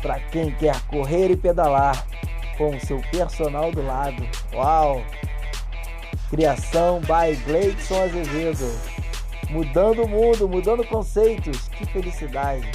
para 0.00 0.20
quem 0.20 0.54
quer 0.54 0.80
correr 0.82 1.32
e 1.32 1.36
pedalar 1.36 2.06
com 2.56 2.76
o 2.76 2.80
seu 2.80 3.00
personal 3.10 3.72
do 3.72 3.84
lado. 3.84 4.22
Uau! 4.52 5.04
Criação 6.30 7.00
by 7.00 7.34
Gleidson 7.44 8.04
Azevedo. 8.04 8.70
Mudando 9.50 10.04
o 10.04 10.08
mundo, 10.08 10.48
mudando 10.48 10.86
conceitos. 10.86 11.68
Que 11.68 11.84
felicidade! 11.86 12.70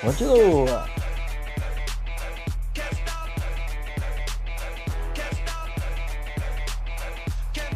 Continua. 0.00 0.97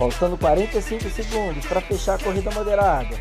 Faltando 0.02 0.36
45 0.36 1.08
segundos 1.10 1.64
para 1.66 1.80
fechar 1.80 2.18
a 2.18 2.24
corrida 2.24 2.50
moderada. 2.50 3.16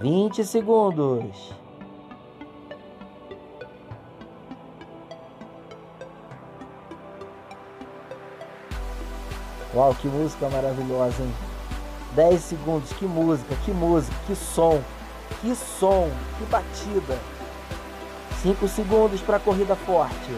vinte 0.00 0.42
segundos. 0.42 1.61
Uau, 9.74 9.94
que 9.94 10.06
música 10.06 10.50
maravilhosa, 10.50 11.22
hein? 11.22 11.34
10 12.14 12.40
segundos, 12.42 12.92
que 12.92 13.06
música, 13.06 13.54
que 13.64 13.70
música, 13.70 14.14
que 14.26 14.36
som, 14.36 14.82
que 15.40 15.54
som, 15.54 16.10
que 16.38 16.44
batida. 16.44 17.18
5 18.42 18.68
segundos 18.68 19.22
para 19.22 19.38
a 19.38 19.40
corrida 19.40 19.74
forte. 19.74 20.36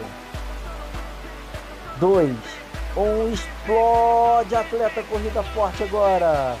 2, 1.99 2.35
1, 2.95 3.33
explode, 3.33 4.55
atleta, 4.55 5.03
corrida 5.03 5.43
forte 5.43 5.83
agora. 5.83 6.55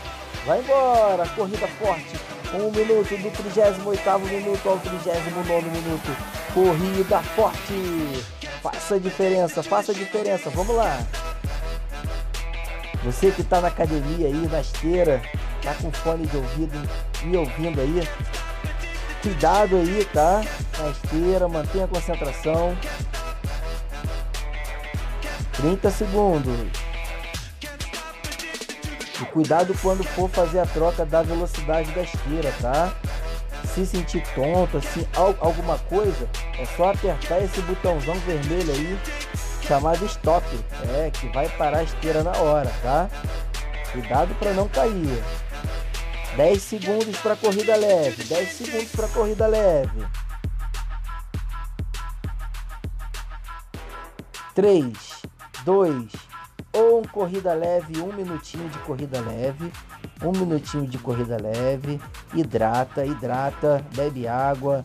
Vai 0.45 0.59
embora, 0.59 1.25
corrida 1.29 1.67
forte. 1.79 2.19
Um 2.53 2.71
minuto 2.71 3.17
do 3.17 3.31
38 3.31 4.19
minuto 4.19 4.69
ao 4.69 4.79
39 4.79 5.69
minuto. 5.69 6.17
Corrida 6.53 7.21
forte. 7.35 8.25
Faça 8.61 8.95
a 8.95 8.99
diferença, 8.99 9.63
faça 9.63 9.91
a 9.91 9.95
diferença. 9.95 10.49
Vamos 10.49 10.75
lá. 10.75 10.99
Você 13.05 13.29
que 13.29 13.41
está 13.41 13.61
na 13.61 13.67
academia 13.67 14.25
aí, 14.25 14.47
na 14.51 14.61
esteira, 14.61 15.21
tá 15.61 15.75
com 15.75 15.91
fone 15.91 16.25
de 16.25 16.37
ouvido 16.37 16.89
e 17.23 17.37
ouvindo 17.37 17.79
aí. 17.79 18.01
Cuidado 19.21 19.75
aí, 19.75 20.07
tá? 20.11 20.41
Na 20.79 20.89
esteira, 20.89 21.47
mantenha 21.47 21.85
a 21.85 21.87
concentração. 21.87 22.75
30 25.53 25.91
segundos. 25.91 26.67
E 29.21 29.25
cuidado 29.25 29.75
quando 29.83 30.03
for 30.03 30.27
fazer 30.27 30.59
a 30.59 30.65
troca 30.65 31.05
da 31.05 31.21
velocidade 31.21 31.91
da 31.91 32.01
esteira, 32.01 32.51
tá? 32.59 32.91
Se 33.73 33.85
sentir 33.85 34.23
tonto, 34.33 34.77
assim, 34.77 35.07
alguma 35.13 35.77
coisa, 35.77 36.27
é 36.57 36.65
só 36.75 36.91
apertar 36.91 37.39
esse 37.43 37.61
botãozão 37.61 38.15
vermelho 38.21 38.71
aí, 38.73 38.99
chamado 39.67 40.05
stop. 40.05 40.45
É, 40.95 41.09
que 41.11 41.27
vai 41.27 41.49
parar 41.49 41.79
a 41.79 41.83
esteira 41.83 42.23
na 42.23 42.31
hora, 42.37 42.71
tá? 42.81 43.09
Cuidado 43.91 44.33
para 44.35 44.53
não 44.53 44.67
cair. 44.67 45.23
10 46.35 46.61
segundos 46.61 47.17
para 47.19 47.35
corrida 47.35 47.75
leve, 47.75 48.23
10 48.25 48.49
segundos 48.49 48.91
para 48.91 49.07
corrida 49.07 49.47
leve. 49.47 50.05
3, 54.53 54.93
2, 55.63 56.11
ou 56.73 57.07
corrida 57.07 57.53
leve, 57.53 58.01
um 58.01 58.11
minutinho 58.13 58.69
de 58.69 58.77
corrida 58.79 59.19
leve, 59.21 59.71
um 60.21 60.31
minutinho 60.31 60.87
de 60.87 60.97
corrida 60.97 61.37
leve, 61.41 61.99
hidrata, 62.33 63.05
hidrata, 63.05 63.85
bebe 63.95 64.27
água, 64.27 64.81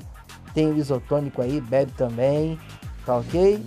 tem 0.54 0.72
o 0.72 0.76
isotônico 0.76 1.42
aí, 1.42 1.60
bebe 1.60 1.92
também, 1.92 2.58
tá 3.04 3.16
ok? 3.16 3.60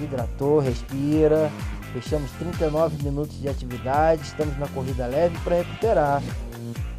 Hidratou, 0.00 0.60
respira, 0.60 1.50
fechamos 1.92 2.30
39 2.32 3.02
minutos 3.02 3.40
de 3.40 3.48
atividade, 3.48 4.22
estamos 4.22 4.56
na 4.58 4.68
corrida 4.68 5.06
leve 5.06 5.36
para 5.40 5.56
recuperar. 5.56 6.22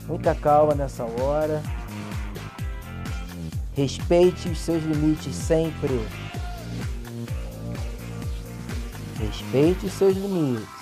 Muita 0.08 0.34
calma 0.36 0.74
nessa 0.74 1.04
hora. 1.04 1.62
Respeite 3.74 4.50
os 4.50 4.60
seus 4.60 4.84
limites 4.84 5.36
sempre. 5.36 6.06
Respeite 9.20 9.90
seus 9.90 10.18
limites. 10.18 10.80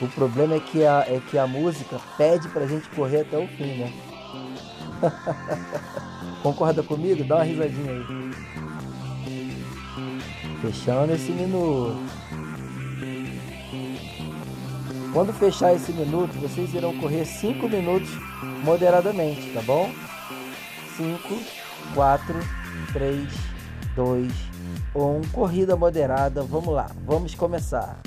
O 0.00 0.06
problema 0.06 0.54
é 0.54 0.60
que 0.60 0.84
a, 0.84 1.00
é 1.08 1.20
que 1.28 1.36
a 1.36 1.46
música 1.46 1.98
pede 2.16 2.48
pra 2.50 2.66
gente 2.66 2.88
correr 2.90 3.22
até 3.22 3.36
o 3.36 3.48
fim, 3.48 3.78
né? 3.78 3.92
Concorda 6.42 6.82
comigo? 6.82 7.24
Dá 7.24 7.36
uma 7.36 7.44
risadinha 7.44 7.92
aí. 7.92 8.04
Fechando 10.60 11.12
esse 11.12 11.30
minuto. 11.30 11.98
Quando 15.12 15.32
fechar 15.32 15.74
esse 15.74 15.92
minuto, 15.92 16.32
vocês 16.38 16.72
irão 16.74 16.96
correr 16.98 17.24
5 17.24 17.68
minutos 17.68 18.10
moderadamente, 18.62 19.50
tá 19.52 19.62
bom? 19.62 19.90
5, 20.96 21.18
4, 21.94 22.34
3, 22.92 23.28
2, 23.96 24.32
1. 24.94 25.20
Corrida 25.32 25.76
moderada. 25.76 26.42
Vamos 26.42 26.74
lá, 26.74 26.90
vamos 27.04 27.34
começar. 27.34 27.98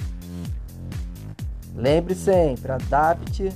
Lembre 1.76 2.14
sempre, 2.14 2.72
adapte 2.72 3.52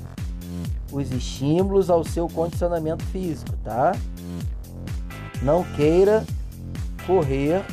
os 0.91 1.11
estímulos 1.11 1.89
ao 1.89 2.03
seu 2.03 2.27
condicionamento 2.27 3.03
físico, 3.05 3.53
tá? 3.63 3.93
Não 5.41 5.63
queira 5.75 6.25
correr 7.05 7.63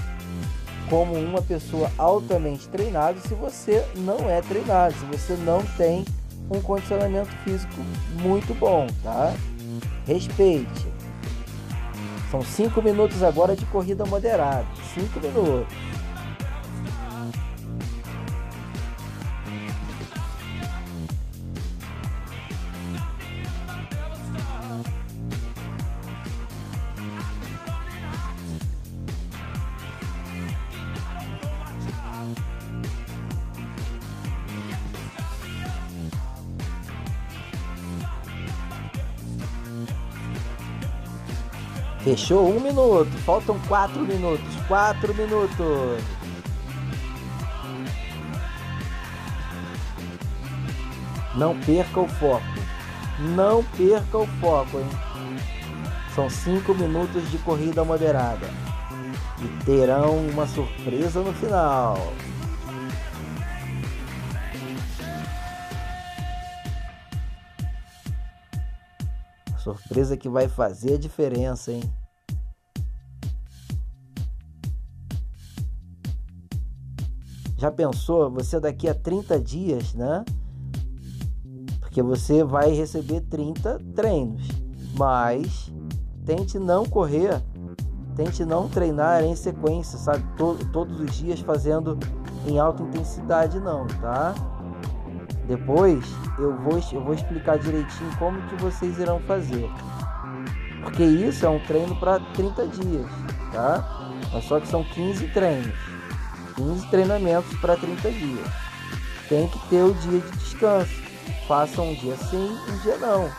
como 0.88 1.14
uma 1.14 1.40
pessoa 1.40 1.90
altamente 1.96 2.68
treinada 2.68 3.18
se 3.20 3.34
você 3.34 3.84
não 3.96 4.28
é 4.28 4.40
treinado, 4.42 4.94
se 4.94 5.04
você 5.06 5.34
não 5.34 5.62
tem 5.76 6.04
um 6.50 6.60
condicionamento 6.60 7.30
físico 7.44 7.74
muito 8.20 8.54
bom, 8.58 8.86
tá? 9.02 9.32
Respeite. 10.06 10.92
São 12.30 12.42
cinco 12.42 12.80
minutos 12.82 13.22
agora 13.22 13.54
de 13.54 13.64
corrida 13.66 14.04
moderada. 14.04 14.66
Cinco 14.94 15.20
minutos. 15.20 15.72
Fechou 42.12 42.46
um 42.46 42.60
minuto. 42.60 43.10
Faltam 43.24 43.58
quatro 43.60 44.00
minutos. 44.00 44.54
Quatro 44.68 45.14
minutos. 45.14 46.04
Não 51.34 51.58
perca 51.60 52.00
o 52.00 52.06
foco. 52.06 52.44
Não 53.34 53.64
perca 53.64 54.18
o 54.18 54.26
foco, 54.42 54.78
hein? 54.78 54.88
São 56.14 56.28
cinco 56.28 56.74
minutos 56.74 57.30
de 57.30 57.38
corrida 57.38 57.82
moderada. 57.82 58.46
E 59.40 59.64
terão 59.64 60.18
uma 60.18 60.46
surpresa 60.46 61.22
no 61.22 61.32
final. 61.32 61.96
Surpresa 69.56 70.14
que 70.14 70.28
vai 70.28 70.46
fazer 70.46 70.96
a 70.96 70.98
diferença, 70.98 71.72
hein? 71.72 72.01
Já 77.62 77.70
pensou 77.70 78.28
você 78.28 78.58
daqui 78.58 78.88
a 78.88 78.94
30 78.94 79.38
dias, 79.38 79.94
né? 79.94 80.24
Porque 81.78 82.02
você 82.02 82.42
vai 82.42 82.72
receber 82.72 83.20
30 83.20 83.78
treinos, 83.94 84.48
mas 84.98 85.72
tente 86.26 86.58
não 86.58 86.84
correr, 86.84 87.40
tente 88.16 88.44
não 88.44 88.68
treinar 88.68 89.22
em 89.22 89.36
sequência, 89.36 89.96
sabe? 89.96 90.24
Todo, 90.36 90.72
todos 90.72 90.98
os 90.98 91.14
dias 91.14 91.38
fazendo 91.38 91.96
em 92.48 92.58
alta 92.58 92.82
intensidade, 92.82 93.60
não, 93.60 93.86
tá? 93.86 94.34
Depois 95.46 96.04
eu 96.40 96.56
vou, 96.62 96.80
eu 96.92 97.04
vou 97.04 97.14
explicar 97.14 97.60
direitinho 97.60 98.10
como 98.18 98.42
que 98.48 98.56
vocês 98.56 98.98
irão 98.98 99.20
fazer. 99.20 99.70
Porque 100.82 101.04
isso 101.04 101.46
é 101.46 101.48
um 101.48 101.60
treino 101.60 101.94
para 101.94 102.18
30 102.34 102.66
dias, 102.66 103.06
tá? 103.52 104.10
Mas 104.32 104.42
só 104.46 104.58
que 104.58 104.66
são 104.66 104.82
15 104.82 105.28
treinos. 105.28 105.91
15 106.54 106.86
treinamentos 106.88 107.58
para 107.58 107.76
30 107.76 108.10
dias. 108.10 108.48
Tem 109.28 109.48
que 109.48 109.58
ter 109.68 109.82
o 109.82 109.94
dia 109.94 110.20
de 110.20 110.38
descanso. 110.38 111.02
Faça 111.46 111.80
um 111.82 111.94
dia 111.94 112.16
sim, 112.16 112.58
um 112.68 112.78
dia 112.78 112.96
não. 112.98 113.30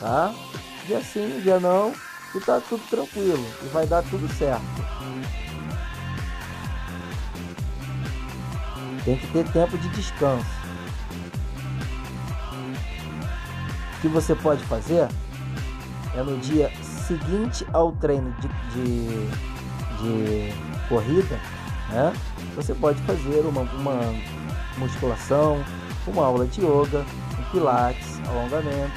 Tá? 0.00 0.34
Dia 0.86 1.00
sim, 1.02 1.38
um 1.38 1.40
dia 1.40 1.60
não. 1.60 1.92
E 2.34 2.40
tá 2.40 2.60
tudo 2.68 2.82
tranquilo. 2.88 3.44
E 3.62 3.68
vai 3.68 3.86
dar 3.86 4.02
tudo 4.04 4.28
certo. 4.34 4.62
Tem 9.04 9.16
que 9.16 9.26
ter 9.28 9.48
tempo 9.52 9.78
de 9.78 9.88
descanso. 9.90 10.60
que 14.00 14.08
você 14.08 14.34
pode 14.34 14.64
fazer 14.64 15.08
é 16.14 16.22
no 16.22 16.38
dia 16.38 16.72
seguinte 16.82 17.66
ao 17.72 17.92
treino 17.92 18.34
de, 18.40 18.48
de, 18.74 19.26
de 19.98 20.88
corrida, 20.88 21.38
né? 21.90 22.12
Você 22.56 22.74
pode 22.74 23.00
fazer 23.02 23.40
uma, 23.40 23.62
uma 23.62 24.14
musculação, 24.78 25.64
uma 26.06 26.24
aula 26.24 26.46
de 26.46 26.60
yoga, 26.60 27.04
um 27.38 27.50
pilates, 27.50 28.20
alongamento, 28.28 28.92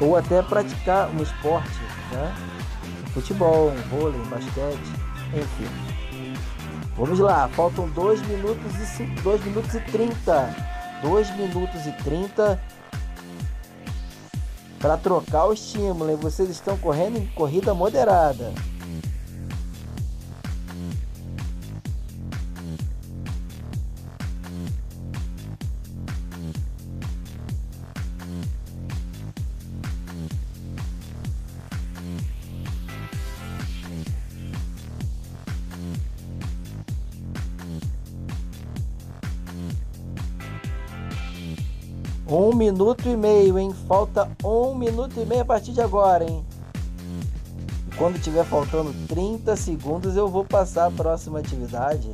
ou 0.00 0.16
até 0.16 0.42
praticar 0.42 1.10
um 1.10 1.22
esporte, 1.22 1.80
né? 2.12 2.34
Futebol, 3.12 3.70
um 3.70 3.82
vôlei, 3.88 4.20
basquete, 4.26 4.92
enfim. 5.34 6.36
Vamos 6.96 7.18
lá, 7.18 7.48
faltam 7.48 7.88
2 7.90 8.22
minutos 8.26 9.00
e 9.00 9.04
2 9.22 9.44
minutos 9.44 9.74
e 9.74 9.80
30. 9.80 10.56
2 11.02 11.36
minutos 11.36 11.86
e 11.86 11.92
30 12.02 12.60
para 14.80 14.96
trocar 14.96 15.46
o 15.46 15.52
estímulo 15.52 16.10
e 16.10 16.16
vocês 16.16 16.48
estão 16.48 16.76
correndo 16.76 17.18
em 17.18 17.26
corrida 17.28 17.74
moderada. 17.74 18.52
Minuto 42.70 43.08
e 43.08 43.16
meio, 43.16 43.58
hein? 43.58 43.74
Falta 43.86 44.30
um 44.44 44.74
minuto 44.74 45.18
e 45.18 45.24
meio 45.24 45.40
a 45.40 45.44
partir 45.44 45.72
de 45.72 45.80
agora, 45.80 46.22
hein? 46.24 46.44
Quando 47.96 48.20
tiver 48.20 48.44
faltando 48.44 48.94
30 49.08 49.56
segundos, 49.56 50.16
eu 50.16 50.28
vou 50.28 50.44
passar 50.44 50.86
a 50.86 50.90
próxima 50.90 51.38
atividade. 51.38 52.12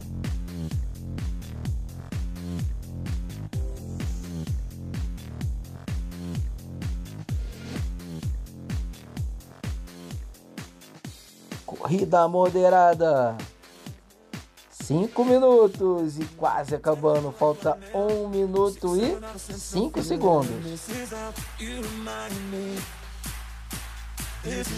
Corrida 11.67 12.29
moderada. 12.29 13.37
Cinco 14.87 15.25
minutos 15.25 16.19
e 16.19 16.25
quase 16.37 16.75
acabando. 16.75 17.33
Falta 17.33 17.79
um 17.95 18.29
minuto 18.29 18.95
e 18.99 19.17
cinco 19.59 20.03
segundos. 20.03 20.51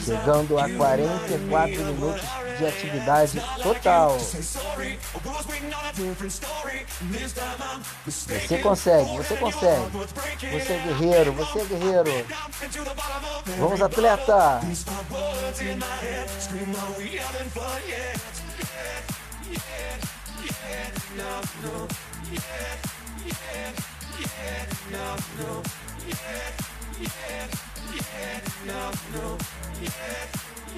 Chegando 0.04 0.60
a 0.60 0.68
44 0.70 1.84
minutos 1.86 2.22
de 2.56 2.66
atividade 2.66 3.42
total. 3.60 4.16
Você 8.06 8.58
consegue, 8.58 9.16
você 9.16 9.36
consegue. 9.36 9.90
Você 10.52 10.72
é 10.72 10.82
guerreiro, 10.86 11.32
você 11.32 11.58
é 11.58 11.64
guerreiro. 11.64 12.26
Vamos, 13.58 13.82
atleta! 13.82 14.60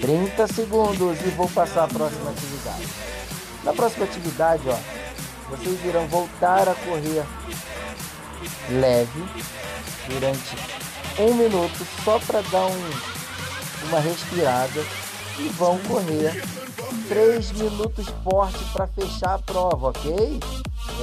Trinta 0.00 0.46
segundos 0.46 1.20
e 1.20 1.30
vou 1.30 1.48
passar 1.48 1.84
a 1.84 1.88
próxima 1.88 2.30
atividade. 2.30 2.88
Na 3.64 3.72
próxima 3.72 4.04
atividade, 4.04 4.62
ó, 4.68 4.78
vocês 5.50 5.84
irão 5.84 6.06
voltar 6.06 6.68
a 6.68 6.74
correr 6.74 7.24
leve 8.70 9.24
durante 10.08 10.56
um 11.18 11.34
minuto 11.34 11.86
só 12.04 12.18
para 12.20 12.40
dar 12.42 12.66
um, 12.66 12.90
uma 13.88 14.00
respirada 14.00 14.84
e 15.39 15.49
vão 15.51 15.78
correr 15.80 16.43
3 17.09 17.53
minutos 17.53 18.07
forte 18.24 18.59
para 18.72 18.86
fechar 18.86 19.34
a 19.34 19.39
prova, 19.39 19.89
ok? 19.89 20.41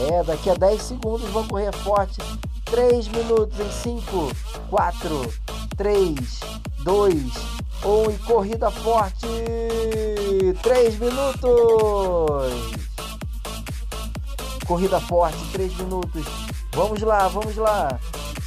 É, 0.09 0.23
daqui 0.23 0.49
a 0.49 0.55
10 0.55 0.81
segundos 0.81 1.29
vão 1.29 1.47
correr 1.47 1.73
forte. 1.73 2.17
3 2.65 3.07
minutos 3.09 3.59
em 3.59 3.71
5, 3.71 4.31
4, 4.69 5.33
3, 5.77 6.39
2, 6.83 7.15
1 7.83 8.11
e 8.11 8.17
corrida 8.19 8.71
forte. 8.71 9.27
3 10.61 10.99
minutos. 10.99 11.45
Corrida 14.67 14.99
forte, 14.99 15.37
3 15.53 15.77
minutos. 15.77 16.25
Vamos 16.73 17.01
lá, 17.01 17.27
vamos 17.27 17.55
lá. 17.55 17.99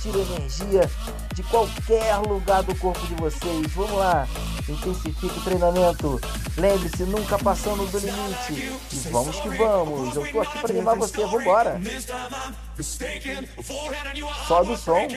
Tira 0.08 0.20
energia, 0.20 0.90
de 1.34 1.42
qualquer 1.42 2.16
lugar 2.26 2.62
do 2.62 2.74
corpo 2.76 3.06
de 3.06 3.14
vocês. 3.16 3.70
Vamos 3.74 3.92
lá, 3.92 4.26
intensifique 4.66 5.26
o 5.26 5.44
treinamento. 5.44 6.18
Lembre-se, 6.56 7.02
nunca 7.02 7.38
passando 7.38 7.84
do 7.90 7.98
limite. 7.98 8.72
E 8.90 8.96
vamos 9.10 9.38
que 9.38 9.50
vamos. 9.50 10.16
Eu 10.16 10.32
tô 10.32 10.40
aqui 10.40 10.58
para 10.60 10.70
animar 10.70 10.96
você. 10.96 11.26
Vambora. 11.26 11.78
Sobe 14.46 14.72
o 14.72 14.76
som. 14.78 15.08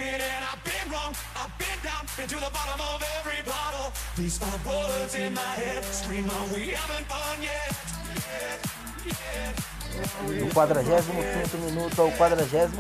Do 9.01 10.53
45 10.53 11.57
minuto 11.57 12.01
ao 12.01 12.11
48, 12.11 12.75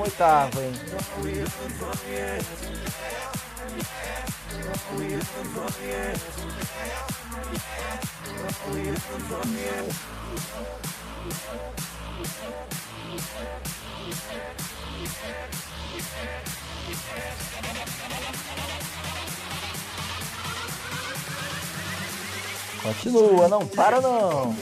hein? 0.59 0.73
Continua, 22.83 23.47
não 23.47 23.67
para 23.67 24.01
não. 24.01 24.55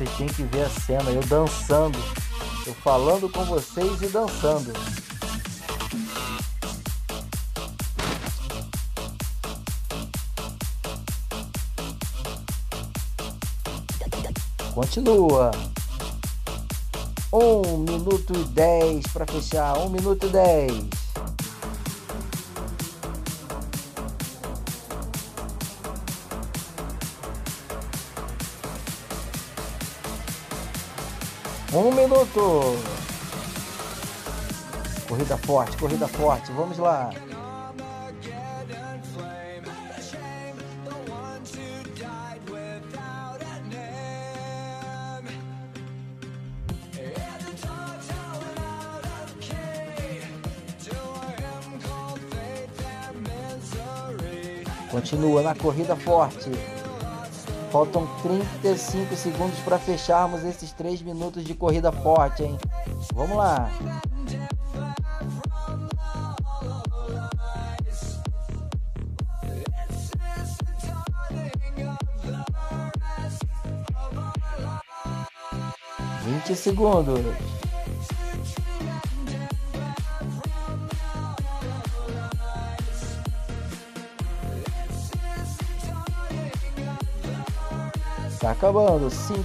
vocês 0.00 0.16
tinham 0.16 0.32
que 0.32 0.42
ver 0.44 0.62
a 0.62 0.70
cena, 0.70 1.10
eu 1.10 1.20
dançando, 1.26 1.98
eu 2.66 2.72
falando 2.72 3.28
com 3.28 3.44
vocês 3.44 4.00
e 4.00 4.06
dançando. 4.06 4.72
Continua. 14.72 15.50
1 17.30 17.38
um 17.38 17.78
minuto 17.78 18.32
e 18.34 18.44
10 18.44 19.06
para 19.08 19.26
fechar. 19.26 19.76
1 19.76 19.84
um 19.84 19.90
minuto 19.90 20.26
e 20.26 20.30
10. 20.30 20.99
Corrida 35.08 35.36
forte, 35.36 35.76
corrida 35.76 36.06
forte. 36.06 36.52
Vamos 36.52 36.78
lá. 36.78 37.10
Continua 54.90 55.42
na 55.42 55.54
corrida 55.54 55.96
forte. 55.96 56.50
Faltam 57.70 58.04
35 58.22 59.14
segundos 59.14 59.58
para 59.60 59.78
fecharmos 59.78 60.42
esses 60.42 60.72
3 60.72 61.02
minutos 61.02 61.44
de 61.44 61.54
corrida 61.54 61.92
forte, 61.92 62.42
hein? 62.42 62.58
Vamos 63.14 63.36
lá. 63.36 63.70
Vinte 76.24 76.56
segundos. 76.56 77.59
Tá 88.40 88.52
acabando. 88.52 89.10
5, 89.10 89.44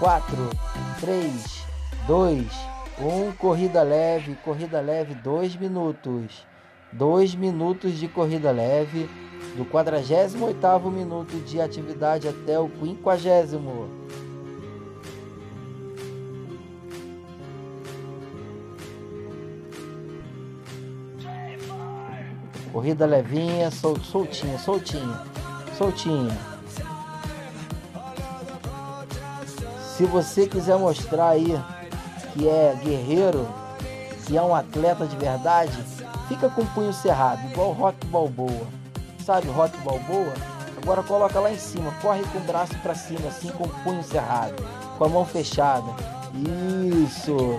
4, 0.00 0.36
3, 1.00 1.66
2, 2.06 2.46
1. 2.98 3.32
Corrida 3.32 3.82
leve. 3.82 4.34
Corrida 4.42 4.80
leve, 4.80 5.14
2 5.16 5.56
minutos. 5.56 6.46
2 6.92 7.34
minutos 7.34 7.92
de 7.98 8.08
corrida 8.08 8.50
leve. 8.50 9.08
Do 9.54 9.66
48 9.66 10.90
minuto 10.90 11.36
de 11.44 11.60
atividade 11.60 12.26
até 12.26 12.58
o 12.58 12.70
50. 12.70 13.60
Corrida 22.72 23.06
levinha, 23.06 23.70
sol, 23.70 23.96
soltinha, 24.00 24.58
soltinha, 24.58 25.22
soltinha. 25.76 26.55
Se 29.96 30.04
você 30.04 30.46
quiser 30.46 30.76
mostrar 30.76 31.30
aí 31.30 31.58
que 32.34 32.46
é 32.46 32.78
guerreiro, 32.84 33.48
que 34.26 34.36
é 34.36 34.42
um 34.42 34.54
atleta 34.54 35.06
de 35.06 35.16
verdade, 35.16 35.72
fica 36.28 36.50
com 36.50 36.60
o 36.60 36.66
punho 36.66 36.92
cerrado, 36.92 37.40
igual 37.50 37.70
o 37.70 37.72
Rock 37.72 38.06
Balboa. 38.08 38.66
Sabe 39.24 39.48
Rock 39.48 39.74
Balboa? 39.78 40.34
Agora 40.82 41.02
coloca 41.02 41.40
lá 41.40 41.50
em 41.50 41.58
cima, 41.58 41.90
corre 42.02 42.22
com 42.24 42.36
o 42.38 42.42
braço 42.42 42.76
para 42.80 42.94
cima, 42.94 43.26
assim 43.28 43.48
com 43.48 43.64
o 43.64 43.68
punho 43.82 44.02
cerrado, 44.04 44.54
com 44.98 45.04
a 45.04 45.08
mão 45.08 45.24
fechada. 45.24 45.90
Isso. 47.02 47.58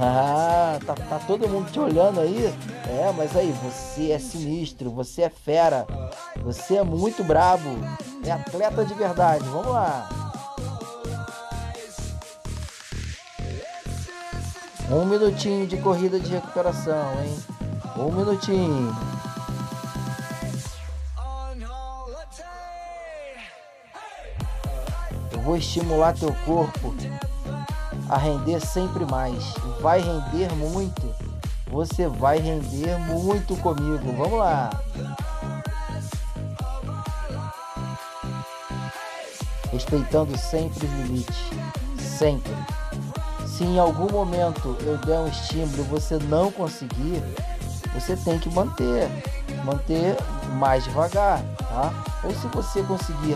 Ah, 0.00 0.78
tá, 0.86 0.94
tá 0.94 1.18
todo 1.26 1.48
mundo 1.48 1.70
te 1.72 1.80
olhando 1.80 2.20
aí? 2.20 2.46
É, 2.88 3.12
mas 3.16 3.36
aí, 3.36 3.52
você 3.64 4.12
é 4.12 4.18
sinistro, 4.20 4.88
você 4.90 5.22
é 5.22 5.30
fera, 5.30 5.84
você 6.44 6.76
é 6.76 6.84
muito 6.84 7.24
brabo, 7.24 7.70
é 8.24 8.30
atleta 8.30 8.84
de 8.84 8.94
verdade. 8.94 9.44
Vamos 9.48 9.72
lá. 9.72 10.25
Um 14.88 15.04
minutinho 15.04 15.66
de 15.66 15.76
corrida 15.78 16.20
de 16.20 16.32
recuperação, 16.32 17.20
hein? 17.20 17.36
Um 17.96 18.12
minutinho. 18.12 18.96
Eu 25.32 25.40
vou 25.40 25.56
estimular 25.56 26.14
teu 26.14 26.32
corpo 26.44 26.94
a 28.08 28.16
render 28.16 28.60
sempre 28.60 29.04
mais. 29.06 29.42
Vai 29.80 30.00
render 30.00 30.54
muito. 30.54 31.12
Você 31.66 32.06
vai 32.06 32.38
render 32.38 32.96
muito 33.08 33.56
comigo. 33.56 34.12
Vamos 34.16 34.38
lá. 34.38 34.70
Respeitando 39.72 40.38
sempre 40.38 40.86
os 40.86 40.92
limites. 40.92 41.36
Sempre. 41.98 42.52
Se 43.56 43.64
em 43.64 43.78
algum 43.78 44.12
momento 44.12 44.76
eu 44.82 44.98
der 44.98 45.18
um 45.18 45.28
estímulo 45.28 45.78
e 45.78 45.88
você 45.88 46.18
não 46.18 46.52
conseguir, 46.52 47.22
você 47.94 48.14
tem 48.14 48.38
que 48.38 48.50
manter, 48.50 49.08
manter 49.64 50.14
mais 50.58 50.84
devagar, 50.84 51.42
tá? 51.56 52.20
Ou 52.22 52.34
se 52.34 52.46
você 52.48 52.82
conseguir 52.82 53.34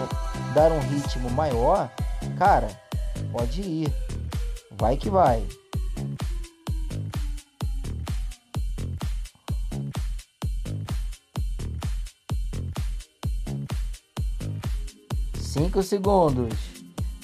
dar 0.52 0.72
um 0.72 0.80
ritmo 0.80 1.30
maior, 1.30 1.90
cara, 2.36 2.68
pode 3.32 3.62
ir, 3.62 3.90
vai 4.72 4.94
que 4.98 5.08
vai. 5.08 5.42
Cinco 15.40 15.82
segundos. 15.82 16.52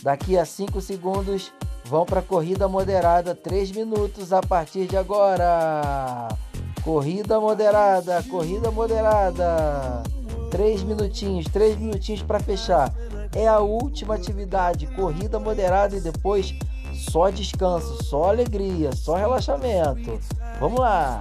Daqui 0.02 0.38
a 0.38 0.46
cinco 0.46 0.80
segundos 0.80 1.52
vão 1.86 2.04
para 2.04 2.20
a 2.20 2.22
corrida 2.22 2.68
moderada, 2.68 3.34
3 3.34 3.70
minutos 3.72 4.32
a 4.32 4.42
partir 4.42 4.86
de 4.86 4.96
agora. 4.96 6.28
Corrida 6.82 7.40
moderada, 7.40 8.22
corrida 8.24 8.70
moderada. 8.70 10.02
3 10.50 10.82
minutinhos, 10.82 11.46
3 11.46 11.76
minutinhos 11.76 12.22
para 12.22 12.40
fechar. 12.40 12.92
É 13.34 13.46
a 13.46 13.60
última 13.60 14.14
atividade, 14.14 14.86
corrida 14.88 15.38
moderada 15.38 15.96
e 15.96 16.00
depois 16.00 16.54
só 17.10 17.30
descanso, 17.30 18.02
só 18.04 18.30
alegria, 18.30 18.92
só 18.92 19.14
relaxamento. 19.14 20.18
Vamos 20.58 20.80
lá. 20.80 21.20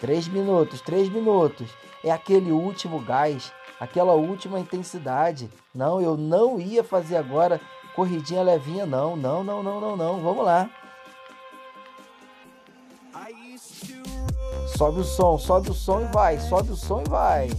Três 0.00 0.28
minutos, 0.28 0.80
três 0.80 1.08
minutos. 1.08 1.68
É 2.04 2.10
aquele 2.10 2.52
último 2.52 3.00
gás, 3.00 3.50
aquela 3.80 4.12
última 4.12 4.60
intensidade. 4.60 5.48
Não, 5.74 6.00
eu 6.00 6.16
não 6.16 6.60
ia 6.60 6.84
fazer 6.84 7.16
agora 7.16 7.60
corridinha 7.94 8.42
levinha, 8.42 8.86
não, 8.86 9.16
não, 9.16 9.44
não, 9.44 9.62
não, 9.62 9.80
não, 9.80 9.96
não. 9.96 10.20
Vamos 10.20 10.44
lá. 10.44 10.68
Sobe 14.76 15.00
o 15.00 15.04
som, 15.04 15.38
sobe 15.38 15.70
o 15.70 15.74
som 15.74 16.00
e 16.00 16.04
vai, 16.06 16.38
sobe 16.40 16.72
o 16.72 16.76
som 16.76 17.02
e 17.06 17.08
vai. 17.08 17.50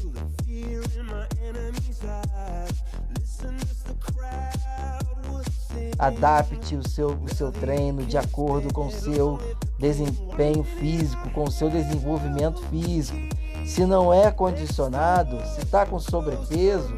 Adapte 5.98 6.76
o 6.76 6.88
seu, 6.88 7.12
o 7.12 7.34
seu 7.34 7.52
treino 7.54 8.06
de 8.06 8.18
acordo 8.18 8.74
com 8.74 8.88
o 8.88 8.92
seu 8.92 9.40
desempenho 9.80 10.64
físico, 10.64 11.30
com 11.30 11.46
o 11.46 11.52
seu 11.52 11.70
desenvolvimento 11.70 12.62
físico. 12.64 13.18
Se 13.66 13.86
não 13.86 14.14
é 14.14 14.30
condicionado, 14.30 15.40
se 15.48 15.62
está 15.62 15.86
com 15.86 15.98
sobrepeso, 16.00 16.94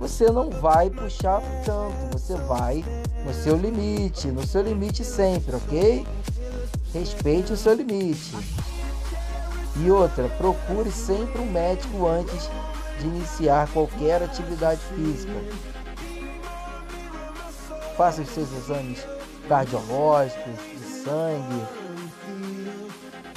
você 0.00 0.30
não 0.30 0.48
vai 0.48 0.88
puxar 0.88 1.42
tanto, 1.62 2.18
você 2.18 2.34
vai 2.34 2.82
no 3.22 3.34
seu 3.34 3.54
limite, 3.54 4.28
no 4.28 4.46
seu 4.46 4.62
limite 4.62 5.04
sempre, 5.04 5.54
ok? 5.54 6.06
Respeite 6.94 7.52
o 7.52 7.56
seu 7.56 7.74
limite. 7.74 8.34
E 9.76 9.90
outra, 9.90 10.26
procure 10.30 10.90
sempre 10.90 11.38
um 11.38 11.52
médico 11.52 12.06
antes 12.06 12.48
de 12.98 13.06
iniciar 13.06 13.68
qualquer 13.72 14.22
atividade 14.22 14.80
física. 14.96 15.34
Faça 17.94 18.22
os 18.22 18.30
seus 18.30 18.50
exames 18.52 19.04
cardiológicos, 19.46 20.54
de 20.78 21.04
sangue, 21.04 21.66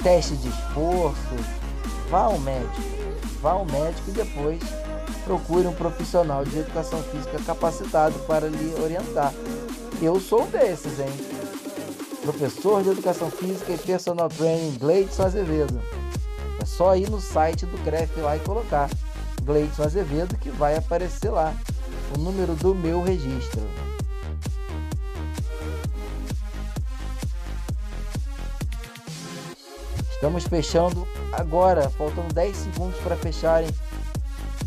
teste 0.02 0.34
de 0.36 0.48
esforço. 0.48 1.36
Vá 2.08 2.22
ao 2.22 2.38
médico, 2.38 2.82
vá 3.42 3.52
ao 3.52 3.66
médico 3.66 4.08
e 4.08 4.12
depois 4.12 4.83
procure 5.24 5.66
um 5.66 5.72
profissional 5.72 6.44
de 6.44 6.58
educação 6.58 7.02
física 7.04 7.38
capacitado 7.44 8.18
para 8.26 8.48
lhe 8.48 8.74
orientar. 8.80 9.32
Eu 10.00 10.20
sou 10.20 10.42
um 10.42 10.46
desses, 10.46 11.00
hein? 11.00 11.12
Professor 12.22 12.82
de 12.82 12.90
Educação 12.90 13.30
Física 13.30 13.72
e 13.72 13.78
Personal 13.78 14.28
Training 14.28 14.78
Gleidson 14.78 15.24
Azevedo. 15.24 15.80
É 16.60 16.64
só 16.64 16.96
ir 16.96 17.10
no 17.10 17.20
site 17.20 17.66
do 17.66 17.76
CREF 17.84 18.18
lá 18.20 18.36
e 18.36 18.40
colocar 18.40 18.88
Gleidson 19.42 19.82
Azevedo 19.82 20.36
que 20.38 20.50
vai 20.50 20.76
aparecer 20.76 21.30
lá 21.30 21.54
o 22.16 22.18
número 22.18 22.54
do 22.54 22.74
meu 22.74 23.02
registro. 23.02 23.62
Estamos 30.12 30.44
fechando 30.44 31.06
agora, 31.30 31.90
faltam 31.90 32.26
10 32.32 32.56
segundos 32.56 32.98
para 33.00 33.14
fecharem 33.16 33.68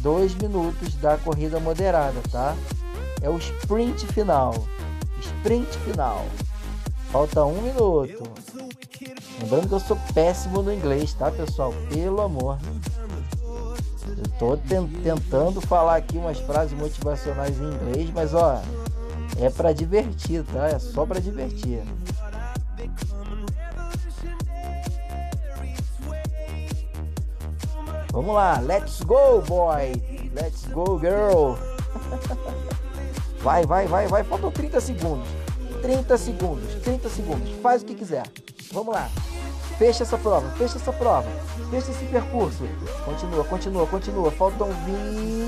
2 0.07 0.35
minutos 0.35 0.95
da 0.95 1.17
corrida 1.17 1.59
moderada, 1.59 2.15
tá? 2.31 2.55
É 3.21 3.29
o 3.29 3.37
sprint 3.37 4.07
final. 4.07 4.53
Sprint 5.19 5.67
final. 5.79 6.25
Falta 7.11 7.43
um 7.43 7.61
minuto. 7.61 8.23
Lembrando 9.41 9.67
que 9.67 9.73
eu 9.73 9.79
sou 9.81 9.97
péssimo 10.13 10.63
no 10.63 10.73
inglês, 10.73 11.13
tá, 11.13 11.29
pessoal? 11.29 11.73
Pelo 11.89 12.21
amor. 12.21 12.57
Eu 14.07 14.29
tô 14.39 14.55
tentando 15.03 15.59
falar 15.59 15.97
aqui 15.97 16.17
umas 16.17 16.39
frases 16.39 16.71
motivacionais 16.79 17.59
em 17.59 17.65
inglês, 17.65 18.09
mas 18.15 18.33
ó, 18.33 18.61
é 19.41 19.49
para 19.49 19.73
divertir, 19.73 20.41
tá? 20.45 20.69
É 20.69 20.79
só 20.79 21.05
para 21.05 21.19
divertir. 21.19 21.81
Vamos 28.17 28.33
lá, 28.33 28.59
let's 28.61 29.03
go, 29.03 29.43
boy! 29.47 29.93
Let's 30.33 30.65
go, 30.73 30.97
girl! 30.99 31.55
Vai, 33.43 33.63
vai, 33.63 33.85
vai, 33.85 34.07
vai. 34.07 34.23
Faltam 34.23 34.49
30 34.49 34.81
segundos. 34.81 35.27
30 35.83 36.17
segundos, 36.17 36.73
30 36.81 37.09
segundos. 37.09 37.49
Faz 37.61 37.83
o 37.83 37.85
que 37.85 37.93
quiser. 37.93 38.23
Vamos 38.73 38.95
lá. 38.95 39.07
Fecha 39.77 40.01
essa 40.01 40.17
prova, 40.17 40.49
fecha 40.57 40.77
essa 40.77 40.91
prova. 40.91 41.29
Fecha 41.69 41.91
esse 41.91 42.05
percurso. 42.05 42.67
Continua, 43.05 43.43
continua, 43.43 43.85
continua. 43.85 44.31
Faltam 44.31 44.69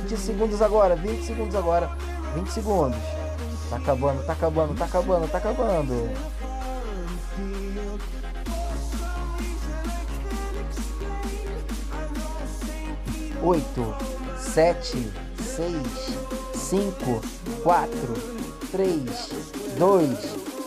20 0.03 0.15
segundos 0.15 0.61
agora, 0.61 0.95
20 0.95 1.25
segundos 1.25 1.55
agora. 1.55 1.89
20 2.35 2.51
segundos. 2.51 2.99
Tá 3.71 3.77
acabando, 3.77 4.23
tá 4.23 4.33
acabando, 4.33 4.75
tá 4.75 4.85
acabando, 4.85 5.27
tá 5.27 5.37
acabando. 5.39 6.11
Oito, 13.43 13.95
sete, 14.37 15.11
seis, 15.41 16.17
cinco, 16.53 17.21
quatro, 17.63 18.13
três, 18.71 19.31
dois, 19.77 20.17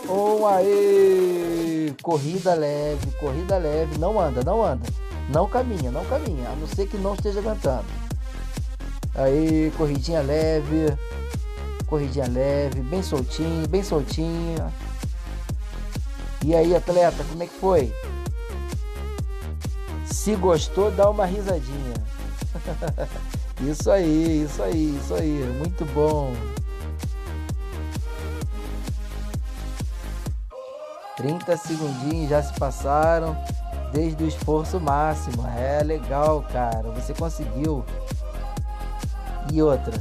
um. 0.09 0.45
Aê! 0.45 1.93
Corrida 2.01 2.53
leve, 2.53 3.11
corrida 3.19 3.57
leve. 3.57 3.97
Não 3.97 4.19
anda, 4.19 4.43
não 4.43 4.63
anda. 4.63 4.85
Não 5.29 5.47
caminha, 5.47 5.91
não 5.91 6.03
caminha. 6.05 6.49
A 6.49 6.55
não 6.55 6.67
ser 6.67 6.87
que 6.87 6.97
não 6.97 7.13
esteja 7.13 7.39
aguentando. 7.39 7.85
Aí, 9.15 9.71
corridinha 9.77 10.21
leve. 10.21 10.97
Corridinha 11.87 12.27
leve, 12.27 12.81
bem 12.81 13.03
soltinho, 13.03 13.67
bem 13.67 13.83
soltinho. 13.83 14.73
E 16.43 16.55
aí, 16.55 16.75
atleta, 16.75 17.23
como 17.23 17.43
é 17.43 17.45
que 17.45 17.53
foi? 17.53 17.93
Se 20.05 20.35
gostou, 20.35 20.91
dá 20.91 21.09
uma 21.09 21.25
risadinha. 21.25 21.93
isso 23.61 23.91
aí, 23.91 24.43
isso 24.43 24.61
aí, 24.61 24.97
isso 24.97 25.13
aí. 25.13 25.55
Muito 25.59 25.85
bom. 25.93 26.33
30 31.17 31.55
segundinhos 31.57 32.29
já 32.29 32.41
se 32.41 32.53
passaram 32.59 33.37
desde 33.91 34.23
o 34.23 34.27
esforço 34.27 34.79
máximo. 34.79 35.47
É 35.47 35.83
legal, 35.83 36.43
cara. 36.51 36.89
Você 36.91 37.13
conseguiu. 37.13 37.85
E 39.51 39.61
outra, 39.61 39.93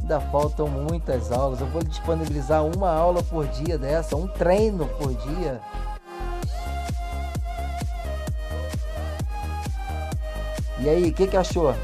ainda 0.00 0.20
faltam 0.20 0.68
muitas 0.68 1.32
aulas. 1.32 1.60
Eu 1.60 1.66
vou 1.68 1.82
disponibilizar 1.82 2.64
uma 2.64 2.90
aula 2.90 3.22
por 3.22 3.46
dia 3.48 3.78
dessa, 3.78 4.16
um 4.16 4.26
treino 4.26 4.86
por 4.86 5.14
dia. 5.14 5.60
E 10.80 10.88
aí, 10.88 11.10
o 11.10 11.12
que, 11.12 11.26
que 11.26 11.36
achou? 11.36 11.74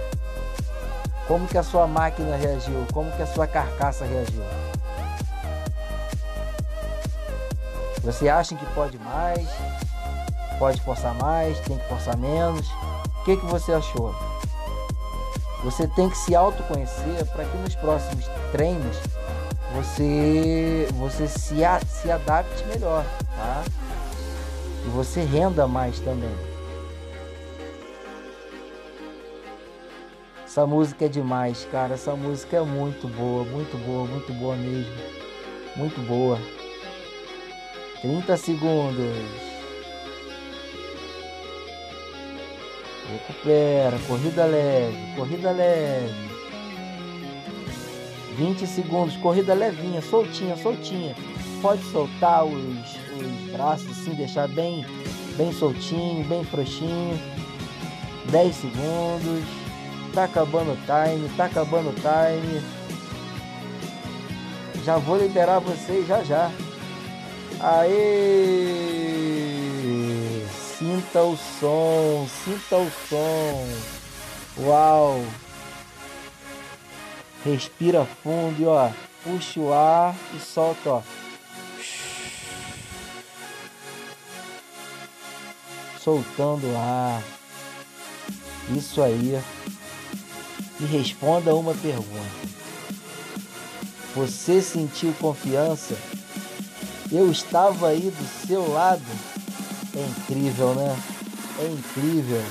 Como 1.26 1.48
que 1.48 1.56
a 1.56 1.62
sua 1.62 1.86
máquina 1.86 2.36
reagiu? 2.36 2.86
Como 2.92 3.10
que 3.12 3.22
a 3.22 3.26
sua 3.26 3.46
carcaça 3.46 4.04
reagiu? 4.04 4.42
Você 8.02 8.28
acha 8.28 8.54
que 8.54 8.66
pode 8.74 8.98
mais? 8.98 9.48
Pode 10.58 10.80
forçar 10.82 11.14
mais? 11.14 11.58
Tem 11.60 11.78
que 11.78 11.88
forçar 11.88 12.16
menos? 12.18 12.68
O 13.20 13.24
que, 13.24 13.38
que 13.38 13.46
você 13.46 13.72
achou? 13.72 14.14
Você 15.64 15.88
tem 15.88 16.10
que 16.10 16.18
se 16.18 16.34
autoconhecer 16.34 17.24
para 17.32 17.46
que 17.46 17.56
nos 17.56 17.74
próximos 17.74 18.28
treinos 18.52 18.98
você, 19.74 20.86
você 20.92 21.26
se, 21.26 21.64
a, 21.64 21.80
se 21.80 22.10
adapte 22.10 22.62
melhor, 22.66 23.02
tá? 23.34 23.64
E 24.84 24.88
você 24.90 25.22
renda 25.22 25.66
mais 25.66 25.98
também. 26.00 26.53
Essa 30.54 30.68
música 30.68 31.06
é 31.06 31.08
demais, 31.08 31.66
cara. 31.72 31.94
Essa 31.94 32.14
música 32.14 32.58
é 32.58 32.60
muito 32.60 33.08
boa, 33.08 33.42
muito 33.42 33.76
boa, 33.84 34.06
muito 34.06 34.32
boa 34.34 34.54
mesmo. 34.54 34.92
Muito 35.74 36.00
boa. 36.06 36.38
30 38.00 38.36
segundos. 38.36 39.16
Recupera, 43.10 43.98
corrida 44.06 44.44
leve, 44.44 44.96
corrida 45.16 45.50
leve. 45.50 46.14
20 48.36 48.64
segundos, 48.68 49.16
corrida 49.16 49.54
levinha, 49.54 50.00
soltinha, 50.02 50.56
soltinha. 50.56 51.16
Pode 51.60 51.82
soltar 51.90 52.44
os, 52.44 52.54
os 52.54 53.50
braços 53.50 53.90
assim, 53.90 54.14
deixar 54.14 54.46
bem, 54.46 54.86
bem 55.36 55.52
soltinho, 55.52 56.22
bem 56.28 56.44
frouxinho. 56.44 57.18
10 58.30 58.54
segundos. 58.54 59.63
Tá 60.14 60.24
acabando 60.24 60.72
o 60.72 60.76
time, 60.76 61.28
tá 61.36 61.46
acabando 61.46 61.90
o 61.90 61.94
time. 61.94 62.62
Já 64.84 64.96
vou 64.96 65.18
liberar 65.18 65.58
vocês 65.58 66.06
já 66.06 66.22
já. 66.22 66.52
Aê! 67.58 68.84
Sinta 70.78 71.22
o 71.22 71.36
som, 71.36 72.28
sinta 72.44 72.76
o 72.76 72.88
som. 73.08 73.66
Uau! 74.58 75.24
Respira 77.44 78.04
fundo 78.22 78.62
e 78.62 78.66
ó, 78.66 78.90
puxa 79.24 79.58
o 79.58 79.72
ar 79.72 80.14
e 80.32 80.38
solta, 80.38 80.90
ó. 80.90 81.02
Soltando 85.98 86.72
o 86.72 86.76
ar. 86.76 87.20
Isso 88.70 89.02
aí. 89.02 89.42
E 90.84 90.86
responda 90.86 91.54
uma 91.54 91.72
pergunta. 91.72 92.44
Você 94.14 94.60
sentiu 94.60 95.14
confiança? 95.14 95.96
Eu 97.10 97.30
estava 97.30 97.88
aí 97.88 98.12
do 98.14 98.46
seu 98.46 98.70
lado? 98.70 99.00
É 99.96 100.02
incrível, 100.02 100.74
né? 100.74 100.94
É 101.58 101.66
incrível. 101.68 102.42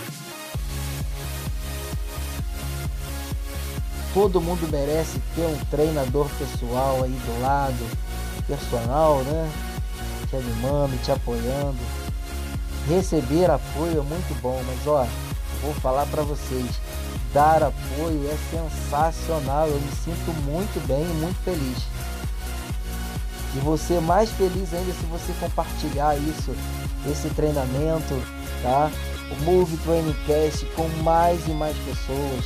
Todo 4.16 4.42
mundo 4.42 4.68
merece 4.72 5.22
ter 5.36 5.46
um 5.46 5.66
treinador 5.66 6.28
pessoal 6.40 7.04
aí 7.04 7.12
do 7.12 7.40
lado, 7.40 7.88
personal, 8.48 9.20
né? 9.26 9.52
Te 10.28 10.38
animando, 10.38 10.98
te 11.04 11.12
apoiando. 11.12 11.78
Receber 12.90 13.52
apoio 13.52 14.00
é 14.00 14.02
muito 14.02 14.42
bom, 14.42 14.60
mas 14.66 14.88
ó, 14.88 15.06
vou 15.62 15.74
falar 15.76 16.08
para 16.08 16.24
vocês, 16.24 16.82
dar 17.34 17.64
apoio 17.64 18.30
é 18.30 18.38
sensacional. 18.50 19.68
Eu 19.68 19.80
me 19.80 19.92
sinto 19.92 20.32
muito 20.44 20.86
bem 20.88 21.04
e 21.04 21.14
muito 21.22 21.38
feliz. 21.44 21.84
E 23.56 23.60
você 23.60 24.00
mais 24.00 24.30
feliz 24.32 24.74
ainda 24.74 24.94
se 24.94 25.06
você 25.06 25.34
compartilhar 25.40 26.18
isso, 26.18 26.56
esse 27.10 27.30
treinamento, 27.30 28.22
tá? 28.62 28.92
O 29.32 29.44
Move 29.44 29.78
Training 29.78 30.16
Cast 30.26 30.66
com 30.76 30.88
mais 31.04 31.48
e 31.48 31.52
mais 31.52 31.76
pessoas 31.78 32.46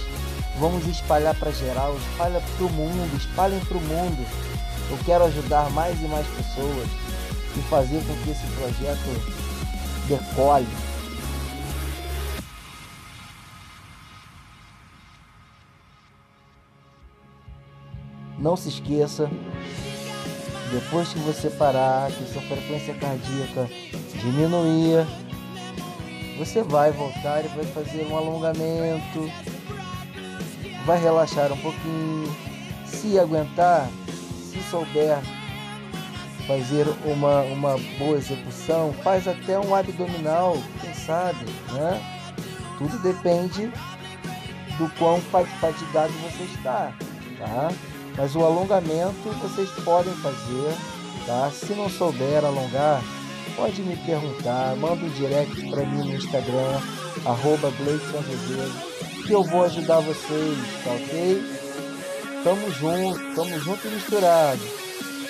Vamos 0.60 0.88
espalhar 0.88 1.36
para 1.36 1.52
geral, 1.52 1.96
espalha 1.98 2.42
para 2.42 2.66
o 2.66 2.70
mundo, 2.70 3.16
espalhem 3.16 3.60
para 3.60 3.78
o 3.78 3.82
mundo. 3.82 4.26
Eu 4.90 4.98
quero 5.06 5.26
ajudar 5.26 5.70
mais 5.70 6.02
e 6.02 6.08
mais 6.08 6.26
pessoas 6.28 6.88
e 7.56 7.62
fazer 7.70 8.02
com 8.08 8.16
que 8.24 8.32
esse 8.32 8.48
projeto 8.56 9.38
decole. 10.08 10.68
Não 18.38 18.56
se 18.56 18.70
esqueça, 18.70 19.30
depois 20.72 21.10
que 21.10 21.20
você 21.20 21.50
parar, 21.50 22.12
que 22.12 22.32
sua 22.32 22.42
frequência 22.44 22.94
cardíaca 22.94 23.70
diminuir, 24.22 25.06
você 26.38 26.62
vai 26.62 26.92
voltar 26.92 27.44
e 27.44 27.48
vai 27.50 27.66
fazer 27.66 28.06
um 28.06 28.18
alongamento 28.18 29.30
vai 30.88 30.98
relaxar 30.98 31.52
um 31.52 31.58
pouquinho. 31.58 32.34
Se 32.86 33.20
aguentar, 33.20 33.90
se 34.42 34.64
souber 34.72 35.20
fazer 36.48 36.88
uma, 37.04 37.42
uma 37.42 37.78
boa 38.00 38.18
execução, 38.18 38.94
faz 39.04 39.28
até 39.28 39.60
um 39.60 39.76
abdominal, 39.76 40.56
quem 40.80 40.94
sabe, 40.94 41.44
né? 41.74 42.02
Tudo 42.78 42.98
depende 43.00 43.70
do 44.78 44.90
quão 44.98 45.20
fatigado 45.20 46.14
você 46.14 46.44
está, 46.44 46.94
tá? 47.38 47.70
Mas 48.18 48.36
o 48.36 48.44
alongamento 48.44 49.30
vocês 49.42 49.70
podem 49.86 50.14
fazer, 50.16 50.76
tá? 51.28 51.52
Se 51.52 51.74
não 51.74 51.88
souber 51.88 52.44
alongar, 52.44 53.04
pode 53.56 53.82
me 53.84 53.96
perguntar, 53.98 54.76
manda 54.76 55.06
um 55.06 55.10
direct 55.10 55.70
para 55.70 55.86
mim 55.86 56.10
no 56.10 56.16
Instagram, 56.16 56.82
arroba 57.24 57.72
que 59.26 59.32
eu 59.32 59.44
vou 59.44 59.66
ajudar 59.66 60.00
vocês, 60.00 60.58
tá 60.84 60.92
ok? 60.92 61.44
Tamo 62.44 62.72
junto, 62.72 63.36
tamo 63.36 63.60
junto 63.60 63.88
e 63.88 63.92
misturado. 63.92 64.62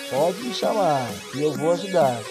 Pode 0.09 0.37
me 0.43 0.53
chamar, 0.53 1.09
que 1.31 1.41
eu 1.41 1.51
vou 1.53 1.73
ajudar. 1.73 2.21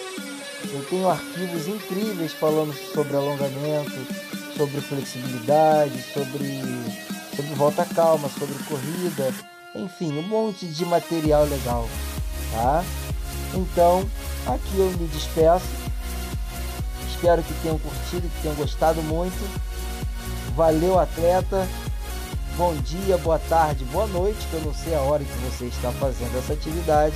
Eu 0.73 0.83
tenho 0.89 1.09
arquivos 1.09 1.67
incríveis 1.67 2.33
falando 2.33 2.73
sobre 2.73 3.15
alongamento, 3.15 3.91
sobre 4.55 4.81
flexibilidade, 4.81 6.01
sobre, 6.13 6.61
sobre 7.35 7.53
volta 7.55 7.85
calma, 7.85 8.27
sobre 8.29 8.55
corrida, 8.63 9.33
enfim, 9.77 10.17
um 10.17 10.23
monte 10.23 10.65
de 10.65 10.85
material 10.85 11.45
legal, 11.45 11.87
tá? 12.51 12.83
Então, 13.53 14.09
aqui 14.45 14.77
eu 14.77 14.91
me 14.91 15.07
despeço. 15.07 15.65
Espero 17.09 17.43
que 17.43 17.53
tenham 17.61 17.79
curtido, 17.79 18.29
que 18.29 18.41
tenham 18.41 18.55
gostado 18.55 19.01
muito. 19.01 19.37
Valeu, 20.55 20.99
atleta. 20.99 21.67
Bom 22.55 22.75
dia, 22.77 23.17
boa 23.19 23.37
tarde, 23.37 23.85
boa 23.85 24.07
noite, 24.07 24.47
que 24.49 24.55
eu 24.55 24.61
não 24.61 24.73
sei 24.73 24.95
a 24.95 25.01
hora 25.01 25.23
que 25.23 25.37
você 25.39 25.65
está 25.65 25.91
fazendo 25.91 26.37
essa 26.37 26.53
atividade. 26.53 27.15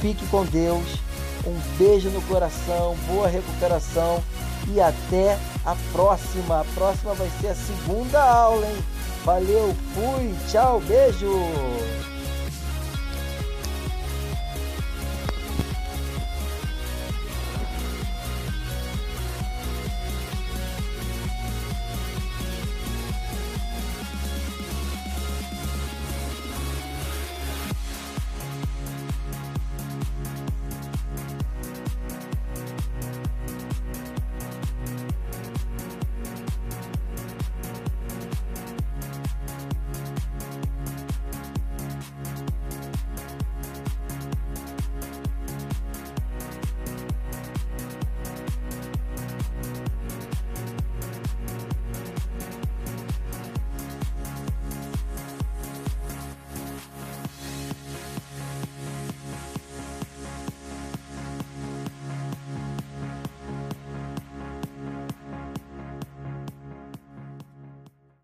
Fique 0.00 0.26
com 0.26 0.44
Deus. 0.46 0.98
Um 1.46 1.58
beijo 1.76 2.08
no 2.08 2.22
coração, 2.22 2.96
boa 3.06 3.28
recuperação 3.28 4.22
e 4.68 4.80
até 4.80 5.38
a 5.64 5.76
próxima. 5.92 6.60
A 6.60 6.64
próxima 6.64 7.14
vai 7.14 7.30
ser 7.40 7.48
a 7.48 7.54
segunda 7.54 8.22
aula, 8.22 8.66
hein? 8.66 8.84
Valeu, 9.24 9.72
fui, 9.94 10.34
tchau, 10.48 10.80
beijo! 10.80 12.11